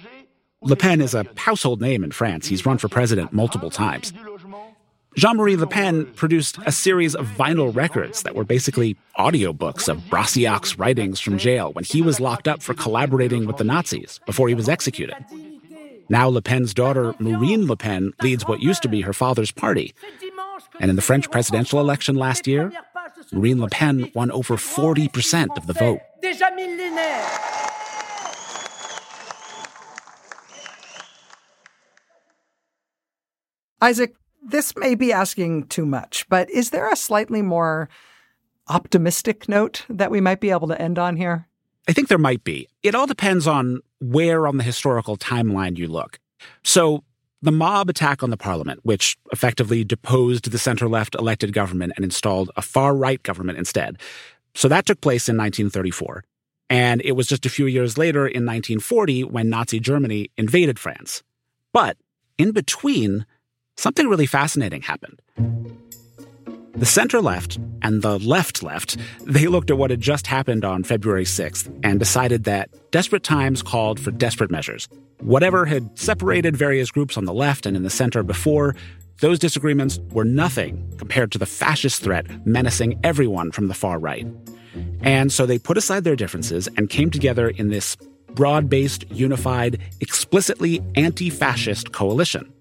Le 0.62 0.74
Pen 0.74 1.00
is 1.00 1.14
a 1.14 1.26
household 1.36 1.80
name 1.80 2.02
in 2.02 2.10
France. 2.10 2.48
He's 2.48 2.66
run 2.66 2.78
for 2.78 2.88
president 2.88 3.32
multiple 3.32 3.70
times. 3.70 4.12
Jean 5.16 5.36
Marie 5.36 5.56
Le 5.56 5.66
Pen 5.66 6.06
produced 6.14 6.58
a 6.66 6.72
series 6.72 7.14
of 7.14 7.26
vinyl 7.28 7.74
records 7.74 8.24
that 8.24 8.34
were 8.34 8.44
basically 8.44 8.96
audiobooks 9.16 9.88
of 9.88 9.98
Brasillach's 10.10 10.76
writings 10.76 11.20
from 11.20 11.38
jail 11.38 11.72
when 11.72 11.84
he 11.84 12.02
was 12.02 12.18
locked 12.18 12.48
up 12.48 12.60
for 12.62 12.74
collaborating 12.74 13.46
with 13.46 13.56
the 13.56 13.64
Nazis 13.64 14.18
before 14.26 14.48
he 14.48 14.56
was 14.56 14.68
executed. 14.68 15.14
Now 16.08 16.28
Le 16.28 16.42
Pen's 16.42 16.74
daughter, 16.74 17.14
Marine 17.20 17.66
Le 17.68 17.76
Pen, 17.76 18.12
leads 18.22 18.46
what 18.46 18.60
used 18.60 18.82
to 18.82 18.88
be 18.88 19.02
her 19.02 19.12
father's 19.12 19.52
party. 19.52 19.94
And 20.80 20.90
in 20.90 20.96
the 20.96 21.02
French 21.02 21.30
presidential 21.30 21.78
election 21.78 22.16
last 22.16 22.48
year, 22.48 22.72
Marine 23.32 23.60
Le 23.60 23.68
Pen 23.68 24.10
won 24.14 24.32
over 24.32 24.56
40% 24.56 25.56
of 25.56 25.68
the 25.68 25.74
vote. 25.74 26.00
Isaac, 33.80 34.14
this 34.44 34.76
may 34.76 34.94
be 34.94 35.12
asking 35.12 35.66
too 35.68 35.86
much, 35.86 36.28
but 36.28 36.50
is 36.50 36.70
there 36.70 36.90
a 36.90 36.96
slightly 36.96 37.42
more 37.42 37.88
optimistic 38.68 39.48
note 39.48 39.84
that 39.88 40.10
we 40.10 40.20
might 40.20 40.40
be 40.40 40.50
able 40.50 40.68
to 40.68 40.80
end 40.80 40.98
on 40.98 41.16
here? 41.16 41.48
I 41.88 41.92
think 41.92 42.08
there 42.08 42.18
might 42.18 42.44
be. 42.44 42.68
It 42.82 42.94
all 42.94 43.06
depends 43.06 43.46
on 43.46 43.80
where 44.00 44.46
on 44.46 44.56
the 44.56 44.64
historical 44.64 45.16
timeline 45.16 45.76
you 45.76 45.88
look. 45.88 46.18
So, 46.62 47.04
the 47.42 47.52
mob 47.52 47.90
attack 47.90 48.22
on 48.22 48.30
the 48.30 48.38
parliament, 48.38 48.80
which 48.84 49.18
effectively 49.30 49.84
deposed 49.84 50.50
the 50.50 50.58
center 50.58 50.88
left 50.88 51.14
elected 51.14 51.52
government 51.52 51.92
and 51.96 52.04
installed 52.04 52.50
a 52.56 52.62
far 52.62 52.96
right 52.96 53.22
government 53.22 53.58
instead. 53.58 53.98
So, 54.54 54.68
that 54.68 54.86
took 54.86 55.00
place 55.00 55.28
in 55.28 55.36
1934. 55.36 56.24
And 56.70 57.02
it 57.04 57.12
was 57.12 57.26
just 57.26 57.44
a 57.44 57.50
few 57.50 57.66
years 57.66 57.98
later 57.98 58.20
in 58.26 58.46
1940 58.46 59.24
when 59.24 59.50
Nazi 59.50 59.78
Germany 59.78 60.30
invaded 60.38 60.78
France. 60.78 61.22
But 61.72 61.98
in 62.38 62.52
between, 62.52 63.26
something 63.76 64.08
really 64.08 64.26
fascinating 64.26 64.82
happened. 64.82 65.20
The 66.76 66.86
center 66.86 67.20
left 67.20 67.58
and 67.82 68.02
the 68.02 68.18
left 68.18 68.62
left, 68.62 68.96
they 69.22 69.46
looked 69.46 69.70
at 69.70 69.78
what 69.78 69.90
had 69.90 70.00
just 70.00 70.26
happened 70.26 70.64
on 70.64 70.82
February 70.82 71.24
6th 71.24 71.72
and 71.84 72.00
decided 72.00 72.44
that 72.44 72.68
desperate 72.90 73.22
times 73.22 73.62
called 73.62 74.00
for 74.00 74.10
desperate 74.10 74.50
measures. 74.50 74.88
Whatever 75.20 75.66
had 75.66 75.96
separated 75.96 76.56
various 76.56 76.90
groups 76.90 77.16
on 77.16 77.26
the 77.26 77.32
left 77.32 77.64
and 77.64 77.76
in 77.76 77.84
the 77.84 77.90
center 77.90 78.24
before, 78.24 78.74
those 79.20 79.38
disagreements 79.38 80.00
were 80.10 80.24
nothing 80.24 80.92
compared 80.98 81.30
to 81.32 81.38
the 81.38 81.46
fascist 81.46 82.02
threat 82.02 82.26
menacing 82.44 82.98
everyone 83.04 83.52
from 83.52 83.68
the 83.68 83.74
far 83.74 84.00
right. 84.00 84.26
And 85.00 85.32
so 85.32 85.46
they 85.46 85.58
put 85.58 85.78
aside 85.78 86.02
their 86.02 86.16
differences 86.16 86.68
and 86.76 86.90
came 86.90 87.10
together 87.10 87.48
in 87.48 87.68
this 87.68 87.96
broad 88.34 88.68
based, 88.68 89.08
unified, 89.12 89.78
explicitly 90.00 90.82
anti 90.96 91.30
fascist 91.30 91.92
coalition. 91.92 92.52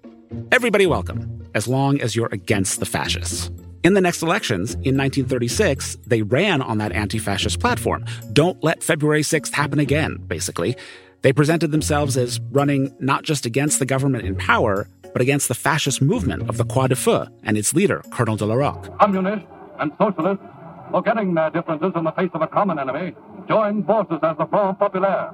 Everybody 0.52 0.86
welcome, 0.86 1.44
as 1.54 1.68
long 1.68 2.00
as 2.02 2.16
you're 2.16 2.30
against 2.32 2.80
the 2.80 2.86
fascists. 2.86 3.52
In 3.84 3.96
the 3.96 4.02
next 4.02 4.22
elections, 4.22 4.76
in 4.76 4.96
1936, 4.96 5.98
they 6.08 6.22
ran 6.22 6.62
on 6.62 6.78
that 6.78 6.92
anti 6.94 7.20
fascist 7.20 7.60
platform. 7.60 8.06
Don't 8.32 8.64
let 8.64 8.82
February 8.82 9.24
6th 9.24 9.54
happen 9.54 9.80
again, 9.80 10.24
basically. 10.28 10.76
They 11.22 11.34
presented 11.34 11.72
themselves 11.72 12.16
as 12.18 12.40
running 12.52 12.96
not 13.00 13.24
just 13.24 13.46
against 13.46 13.80
the 13.80 13.86
government 13.86 14.26
in 14.26 14.36
power, 14.36 14.88
but 15.12 15.22
against 15.22 15.48
the 15.48 15.54
fascist 15.54 16.02
movement 16.02 16.50
of 16.50 16.58
the 16.58 16.66
Croix 16.66 16.88
de 16.88 16.96
Feu 16.96 17.28
and 17.44 17.58
its 17.58 17.74
leader, 17.74 18.02
Colonel 18.12 18.38
de 18.38 18.46
la 18.46 18.56
Rocque. 18.56 18.98
Communists 19.00 19.46
and 19.80 19.92
socialists, 19.98 20.44
forgetting 20.92 21.34
their 21.34 21.50
differences 21.50 21.92
in 21.96 22.04
the 22.04 22.12
face 22.12 22.32
of 22.34 22.42
a 22.42 22.48
common 22.48 22.80
enemy, 22.80 23.16
joined 23.48 23.86
forces 23.86 24.20
as 24.24 24.38
the 24.38 24.46
Front 24.46 24.80
Populaire. 24.80 25.32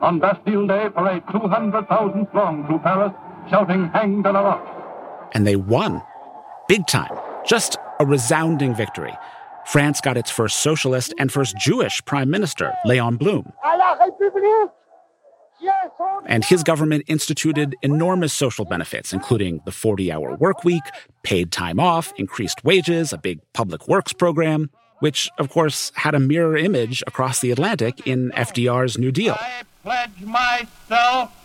On 0.00 0.20
Bastille 0.20 0.66
Day, 0.66 0.88
parade 0.94 1.22
200,000 1.32 2.28
strong 2.30 2.66
through 2.66 2.78
Paris, 2.78 3.12
shouting, 3.50 3.88
Hang 3.90 4.22
de. 4.22 4.60
And 5.32 5.46
they 5.46 5.56
won. 5.56 6.02
Big 6.68 6.86
time. 6.86 7.16
Just 7.46 7.76
a 8.00 8.06
resounding 8.06 8.74
victory. 8.74 9.14
France 9.66 10.00
got 10.00 10.16
its 10.16 10.30
first 10.30 10.60
socialist 10.60 11.12
and 11.18 11.30
first 11.30 11.56
Jewish 11.58 12.02
prime 12.06 12.30
minister, 12.30 12.74
Leon 12.84 13.16
Blum. 13.16 13.52
And 16.26 16.44
his 16.44 16.62
government 16.62 17.04
instituted 17.06 17.74
enormous 17.82 18.32
social 18.32 18.64
benefits, 18.64 19.12
including 19.12 19.60
the 19.64 19.72
40 19.72 20.10
hour 20.12 20.36
work 20.36 20.64
week, 20.64 20.82
paid 21.22 21.52
time 21.52 21.78
off, 21.78 22.12
increased 22.16 22.64
wages, 22.64 23.12
a 23.12 23.18
big 23.18 23.40
public 23.52 23.88
works 23.88 24.12
program, 24.12 24.70
which, 25.00 25.28
of 25.38 25.50
course, 25.50 25.92
had 25.96 26.14
a 26.14 26.20
mirror 26.20 26.56
image 26.56 27.02
across 27.06 27.40
the 27.40 27.50
Atlantic 27.50 28.06
in 28.06 28.30
FDR's 28.30 28.98
New 28.98 29.12
Deal. 29.12 29.36
I 29.38 29.62
pledge 29.82 30.20
myself 30.22 31.37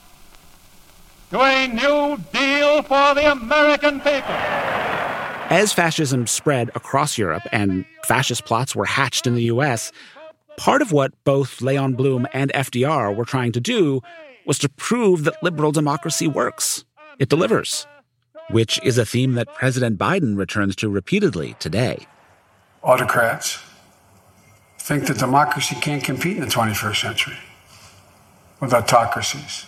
to 1.34 1.42
a 1.42 1.68
new 1.68 2.18
deal 2.32 2.84
for 2.84 3.16
the 3.16 3.32
American 3.32 4.00
people. 4.00 4.36
As 5.50 5.74
fascism 5.74 6.28
spread 6.28 6.70
across 6.76 7.18
Europe 7.18 7.42
and 7.52 7.86
fascist 8.04 8.46
plots 8.46 8.76
were 8.76 8.86
hatched 8.86 9.26
in 9.26 9.34
the 9.34 9.46
US, 9.46 9.92
part 10.58 10.84
of 10.84 10.92
what 10.92 11.12
both 11.24 11.60
Leon 11.60 11.96
Blum 11.96 12.28
and 12.34 12.52
FDR 12.54 13.16
were 13.16 13.26
trying 13.26 13.52
to 13.54 13.60
do 13.60 14.02
was 14.46 14.60
to 14.60 14.70
prove 14.70 15.24
that 15.24 15.42
liberal 15.42 15.72
democracy 15.72 16.28
works. 16.28 16.86
It 17.18 17.30
delivers. 17.30 17.88
which 18.50 18.80
is 18.84 18.98
a 18.98 19.06
theme 19.06 19.34
that 19.36 19.48
President 19.56 19.98
Biden 19.98 20.38
returns 20.38 20.76
to 20.76 20.90
repeatedly 20.90 21.56
today. 21.60 22.06
Autocrats 22.84 23.58
think 24.78 25.08
that 25.08 25.18
democracy 25.18 25.76
can't 25.80 26.04
compete 26.04 26.36
in 26.36 26.42
the 26.42 26.50
21st 26.50 27.02
century 27.02 27.38
with 28.60 28.74
autocracies. 28.74 29.66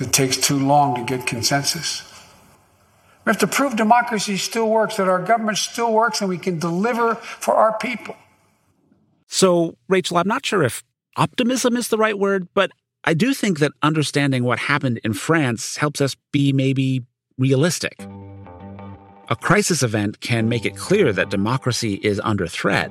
It 0.00 0.12
takes 0.12 0.36
too 0.36 0.58
long 0.58 0.94
to 0.96 1.04
get 1.04 1.26
consensus. 1.26 2.02
We 3.24 3.30
have 3.30 3.38
to 3.38 3.46
prove 3.46 3.76
democracy 3.76 4.36
still 4.36 4.68
works, 4.68 4.96
that 4.96 5.08
our 5.08 5.22
government 5.22 5.58
still 5.58 5.92
works, 5.92 6.20
and 6.20 6.28
we 6.28 6.36
can 6.36 6.58
deliver 6.58 7.14
for 7.14 7.54
our 7.54 7.78
people. 7.78 8.16
So, 9.28 9.76
Rachel, 9.88 10.18
I'm 10.18 10.28
not 10.28 10.44
sure 10.44 10.62
if 10.62 10.84
optimism 11.16 11.76
is 11.76 11.88
the 11.88 11.96
right 11.96 12.18
word, 12.18 12.48
but 12.54 12.70
I 13.04 13.14
do 13.14 13.32
think 13.32 13.58
that 13.60 13.72
understanding 13.82 14.44
what 14.44 14.58
happened 14.58 15.00
in 15.04 15.14
France 15.14 15.76
helps 15.76 16.00
us 16.00 16.16
be 16.32 16.52
maybe 16.52 17.04
realistic. 17.38 18.02
A 19.30 19.36
crisis 19.36 19.82
event 19.82 20.20
can 20.20 20.48
make 20.48 20.66
it 20.66 20.76
clear 20.76 21.12
that 21.12 21.30
democracy 21.30 21.94
is 22.02 22.20
under 22.24 22.46
threat, 22.46 22.90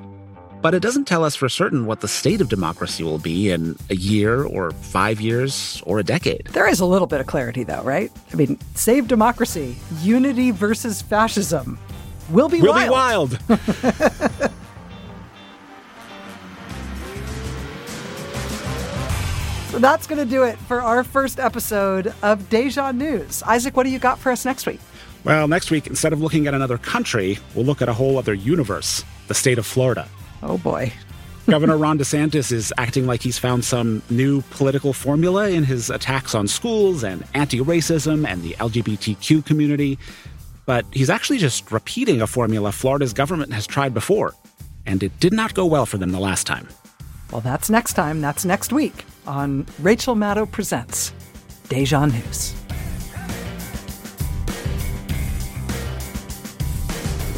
but 0.64 0.72
it 0.72 0.80
doesn't 0.80 1.04
tell 1.04 1.24
us 1.24 1.36
for 1.36 1.46
certain 1.46 1.84
what 1.84 2.00
the 2.00 2.08
state 2.08 2.40
of 2.40 2.48
democracy 2.48 3.04
will 3.04 3.18
be 3.18 3.50
in 3.50 3.76
a 3.90 3.96
year 3.96 4.44
or 4.44 4.70
five 4.70 5.20
years 5.20 5.82
or 5.84 5.98
a 5.98 6.02
decade. 6.02 6.46
There 6.52 6.66
is 6.66 6.80
a 6.80 6.86
little 6.86 7.06
bit 7.06 7.20
of 7.20 7.26
clarity, 7.26 7.64
though, 7.64 7.82
right? 7.82 8.10
I 8.32 8.36
mean, 8.36 8.58
save 8.74 9.06
democracy, 9.06 9.76
unity 10.00 10.52
versus 10.52 11.02
fascism. 11.02 11.78
Will 12.30 12.48
be 12.48 12.62
we'll 12.62 12.72
wild. 12.72 13.36
be 13.38 13.54
wild. 13.54 14.50
So 19.70 19.80
that's 19.80 20.06
going 20.06 20.20
to 20.20 20.24
do 20.24 20.44
it 20.44 20.56
for 20.56 20.80
our 20.80 21.02
first 21.02 21.40
episode 21.40 22.14
of 22.22 22.48
Deja 22.48 22.92
News. 22.92 23.42
Isaac, 23.42 23.76
what 23.76 23.82
do 23.82 23.90
you 23.90 23.98
got 23.98 24.20
for 24.20 24.30
us 24.30 24.44
next 24.44 24.66
week? 24.66 24.78
Well, 25.24 25.48
next 25.48 25.72
week, 25.72 25.88
instead 25.88 26.12
of 26.12 26.22
looking 26.22 26.46
at 26.46 26.54
another 26.54 26.78
country, 26.78 27.40
we'll 27.56 27.64
look 27.64 27.82
at 27.82 27.88
a 27.88 27.92
whole 27.92 28.16
other 28.16 28.34
universe 28.34 29.04
the 29.26 29.34
state 29.34 29.58
of 29.58 29.66
Florida. 29.66 30.08
Oh, 30.42 30.58
boy. 30.58 30.92
Governor 31.46 31.76
Ron 31.76 31.98
DeSantis 31.98 32.50
is 32.52 32.72
acting 32.78 33.06
like 33.06 33.22
he's 33.22 33.38
found 33.38 33.64
some 33.64 34.02
new 34.08 34.40
political 34.50 34.94
formula 34.94 35.50
in 35.50 35.64
his 35.64 35.90
attacks 35.90 36.34
on 36.34 36.48
schools 36.48 37.04
and 37.04 37.22
anti 37.34 37.60
racism 37.60 38.26
and 38.26 38.42
the 38.42 38.52
LGBTQ 38.54 39.44
community. 39.44 39.98
But 40.64 40.86
he's 40.92 41.10
actually 41.10 41.38
just 41.38 41.70
repeating 41.70 42.22
a 42.22 42.26
formula 42.26 42.72
Florida's 42.72 43.12
government 43.12 43.52
has 43.52 43.66
tried 43.66 43.92
before, 43.92 44.34
and 44.86 45.02
it 45.02 45.18
did 45.20 45.34
not 45.34 45.52
go 45.52 45.66
well 45.66 45.84
for 45.84 45.98
them 45.98 46.12
the 46.12 46.20
last 46.20 46.46
time. 46.46 46.66
Well, 47.30 47.42
that's 47.42 47.68
next 47.68 47.92
time. 47.92 48.22
That's 48.22 48.46
next 48.46 48.72
week 48.72 49.04
on 49.26 49.66
Rachel 49.80 50.14
Maddow 50.14 50.50
Presents 50.50 51.12
Deja 51.68 52.06
News. 52.06 52.54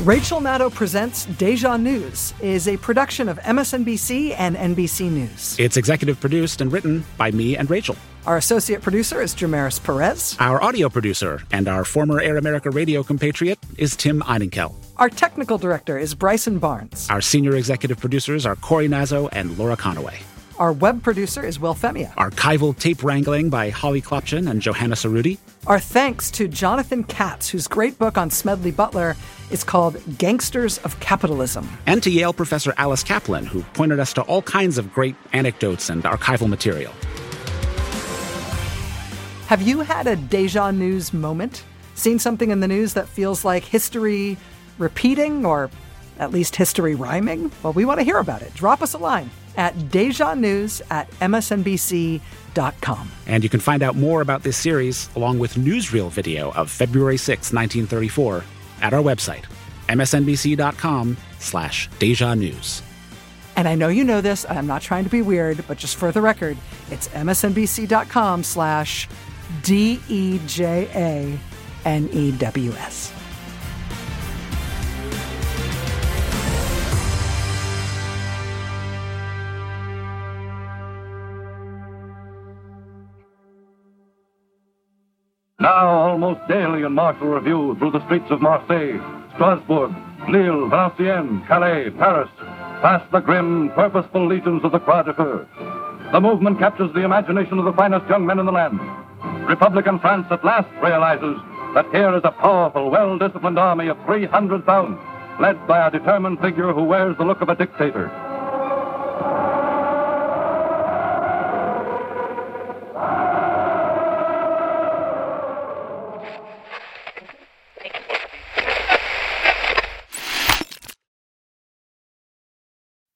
Rachel 0.07 0.39
Maddow 0.41 0.73
Presents 0.73 1.27
Deja 1.27 1.77
News 1.77 2.33
is 2.41 2.69
a 2.69 2.77
production 2.77 3.29
of 3.29 3.41
MSNBC 3.41 4.37
and 4.39 4.55
NBC 4.55 5.11
News. 5.11 5.57
It's 5.59 5.77
executive 5.77 6.21
produced 6.21 6.61
and 6.61 6.71
written 6.71 7.05
by 7.19 7.33
me 7.33 7.57
and 7.57 7.69
Rachel. 7.69 7.97
Our 8.25 8.37
associate 8.37 8.83
producer 8.83 9.21
is 9.21 9.35
Jamaris 9.35 9.83
Perez. 9.83 10.37
Our 10.39 10.63
audio 10.63 10.89
producer 10.89 11.43
and 11.51 11.67
our 11.67 11.85
former 11.85 12.21
Air 12.21 12.37
America 12.37 12.71
radio 12.71 13.03
compatriot 13.03 13.59
is 13.79 13.97
Tim 13.97 14.21
Einenkel. 14.21 14.77
Our 14.97 15.09
technical 15.09 15.59
director 15.59 15.99
is 15.99 16.15
Bryson 16.15 16.61
Barnes. 16.61 17.09
Our 17.11 17.21
senior 17.21 17.57
executive 17.57 17.99
producers 17.99 18.47
are 18.47 18.55
Cory 18.55 18.87
Gnazzo 18.87 19.29
and 19.33 19.59
Laura 19.59 19.77
Conaway. 19.77 20.23
Our 20.59 20.73
web 20.73 21.03
producer 21.03 21.45
is 21.45 21.61
Will 21.61 21.75
Femia. 21.75 22.15
Archival 22.15 22.79
tape 22.79 23.03
wrangling 23.03 23.51
by 23.51 23.69
Holly 23.69 24.01
Klopchen 24.01 24.51
and 24.51 24.63
Johanna 24.63 24.95
Cerruti. 24.95 25.37
Our 25.67 25.79
thanks 25.79 26.31
to 26.31 26.49
Jonathan 26.49 27.05
Katz, 27.05 27.51
whose 27.51 27.69
great 27.69 27.99
book 27.99 28.17
on 28.17 28.31
Smedley 28.31 28.71
Butler 28.71 29.17
is 29.51 29.63
called 29.63 29.99
Gangsters 30.17 30.79
of 30.79 30.99
Capitalism. 30.99 31.69
And 31.85 32.03
to 32.03 32.11
Yale 32.11 32.33
professor 32.33 32.73
Alice 32.79 33.03
Kaplan, 33.03 33.45
who 33.45 33.65
pointed 33.75 34.01
us 34.01 34.15
to 34.15 34.23
all 34.23 34.41
kinds 34.41 34.79
of 34.79 34.91
great 34.95 35.15
anecdotes 35.35 35.91
and 35.91 36.03
archival 36.05 36.49
material. 36.49 36.93
Have 39.49 39.61
you 39.61 39.81
had 39.81 40.07
a 40.07 40.17
deja 40.17 40.71
news 40.71 41.13
moment? 41.13 41.65
Seen 41.97 42.19
something 42.19 42.51
in 42.51 42.61
the 42.61 42.69
news 42.69 42.95
that 42.95 43.09
feels 43.09 43.45
like 43.45 43.63
history 43.63 44.39
repeating 44.79 45.45
or 45.45 45.71
at 46.19 46.31
least 46.31 46.57
history 46.57 46.95
rhyming? 46.95 47.53
Well, 47.63 47.75
we 47.75 47.85
want 47.85 48.01
to 48.01 48.05
hear 48.05 48.17
about 48.17 48.41
it. 48.41 48.55
Drop 48.55 48.81
us 48.81 48.95
a 48.95 48.99
line 48.99 49.31
at 49.57 49.75
dejanews 49.75 50.83
at 50.91 51.11
msnbc.com. 51.21 52.21
And 53.27 53.43
you 53.43 53.51
can 53.51 53.61
find 53.61 53.83
out 53.83 53.97
more 53.97 54.21
about 54.21 54.43
this 54.43 54.57
series 54.57 55.09
along 55.17 55.39
with 55.39 55.55
newsreel 55.55 56.11
video 56.11 56.53
of 56.53 56.71
February 56.71 57.17
6, 57.17 57.53
1934 57.53 58.45
at 58.83 58.93
our 58.95 59.03
website, 59.03 59.45
msnbc.com 59.89 61.17
slash 61.39 61.89
deja 61.99 62.35
news. 62.35 62.83
And 63.57 63.67
I 63.67 63.75
know 63.75 63.89
you 63.89 64.05
know 64.05 64.21
this, 64.21 64.45
and 64.45 64.59
I'm 64.59 64.67
not 64.67 64.83
trying 64.83 65.05
to 65.05 65.11
be 65.11 65.23
weird, 65.23 65.65
but 65.67 65.79
just 65.79 65.97
for 65.97 66.13
the 66.13 66.21
record, 66.21 66.59
it's 66.91 67.09
msnbc.com 67.09 68.45
slash 68.45 69.09
D-E-J-A-N-E-W-S. 69.63 70.47
Now, 85.67 85.89
almost 85.89 86.47
daily 86.47 86.85
in 86.85 86.93
martial 86.93 87.27
review 87.27 87.75
through 87.81 87.91
the 87.91 88.05
streets 88.07 88.31
of 88.31 88.41
Marseille, 88.41 89.03
Strasbourg, 89.35 89.91
Lille, 90.29 90.69
Valenciennes, 90.69 91.45
Calais, 91.49 91.91
Paris, 91.91 92.31
past 92.83 93.11
the 93.11 93.19
grim, 93.19 93.71
purposeful 93.71 94.29
legions 94.29 94.63
of 94.63 94.71
the 94.71 94.79
Croix 94.79 95.03
de 95.03 95.13
Feu. 95.13 95.45
The 96.13 96.21
movement 96.21 96.61
captures 96.61 96.95
the 96.95 97.03
imagination 97.03 97.59
of 97.59 97.65
the 97.65 97.73
finest 97.73 98.09
young 98.09 98.25
men 98.25 98.39
in 98.39 98.47
the 98.47 98.53
land. 98.53 98.79
Republican 99.49 99.99
France 99.99 100.29
at 100.31 100.45
last 100.45 100.71
realizes 100.81 101.37
that 101.75 101.91
here 101.91 102.15
is 102.15 102.23
a 102.23 102.31
powerful, 102.31 102.89
well 102.89 103.19
disciplined 103.19 103.59
army 103.59 103.89
of 103.89 103.99
300,000, 104.07 104.97
led 105.41 105.67
by 105.67 105.85
a 105.85 105.91
determined 105.91 106.39
figure 106.39 106.73
who 106.73 106.85
wears 106.85 107.17
the 107.19 107.25
look 107.25 107.41
of 107.41 107.49
a 107.49 107.57
dictator. 107.57 108.07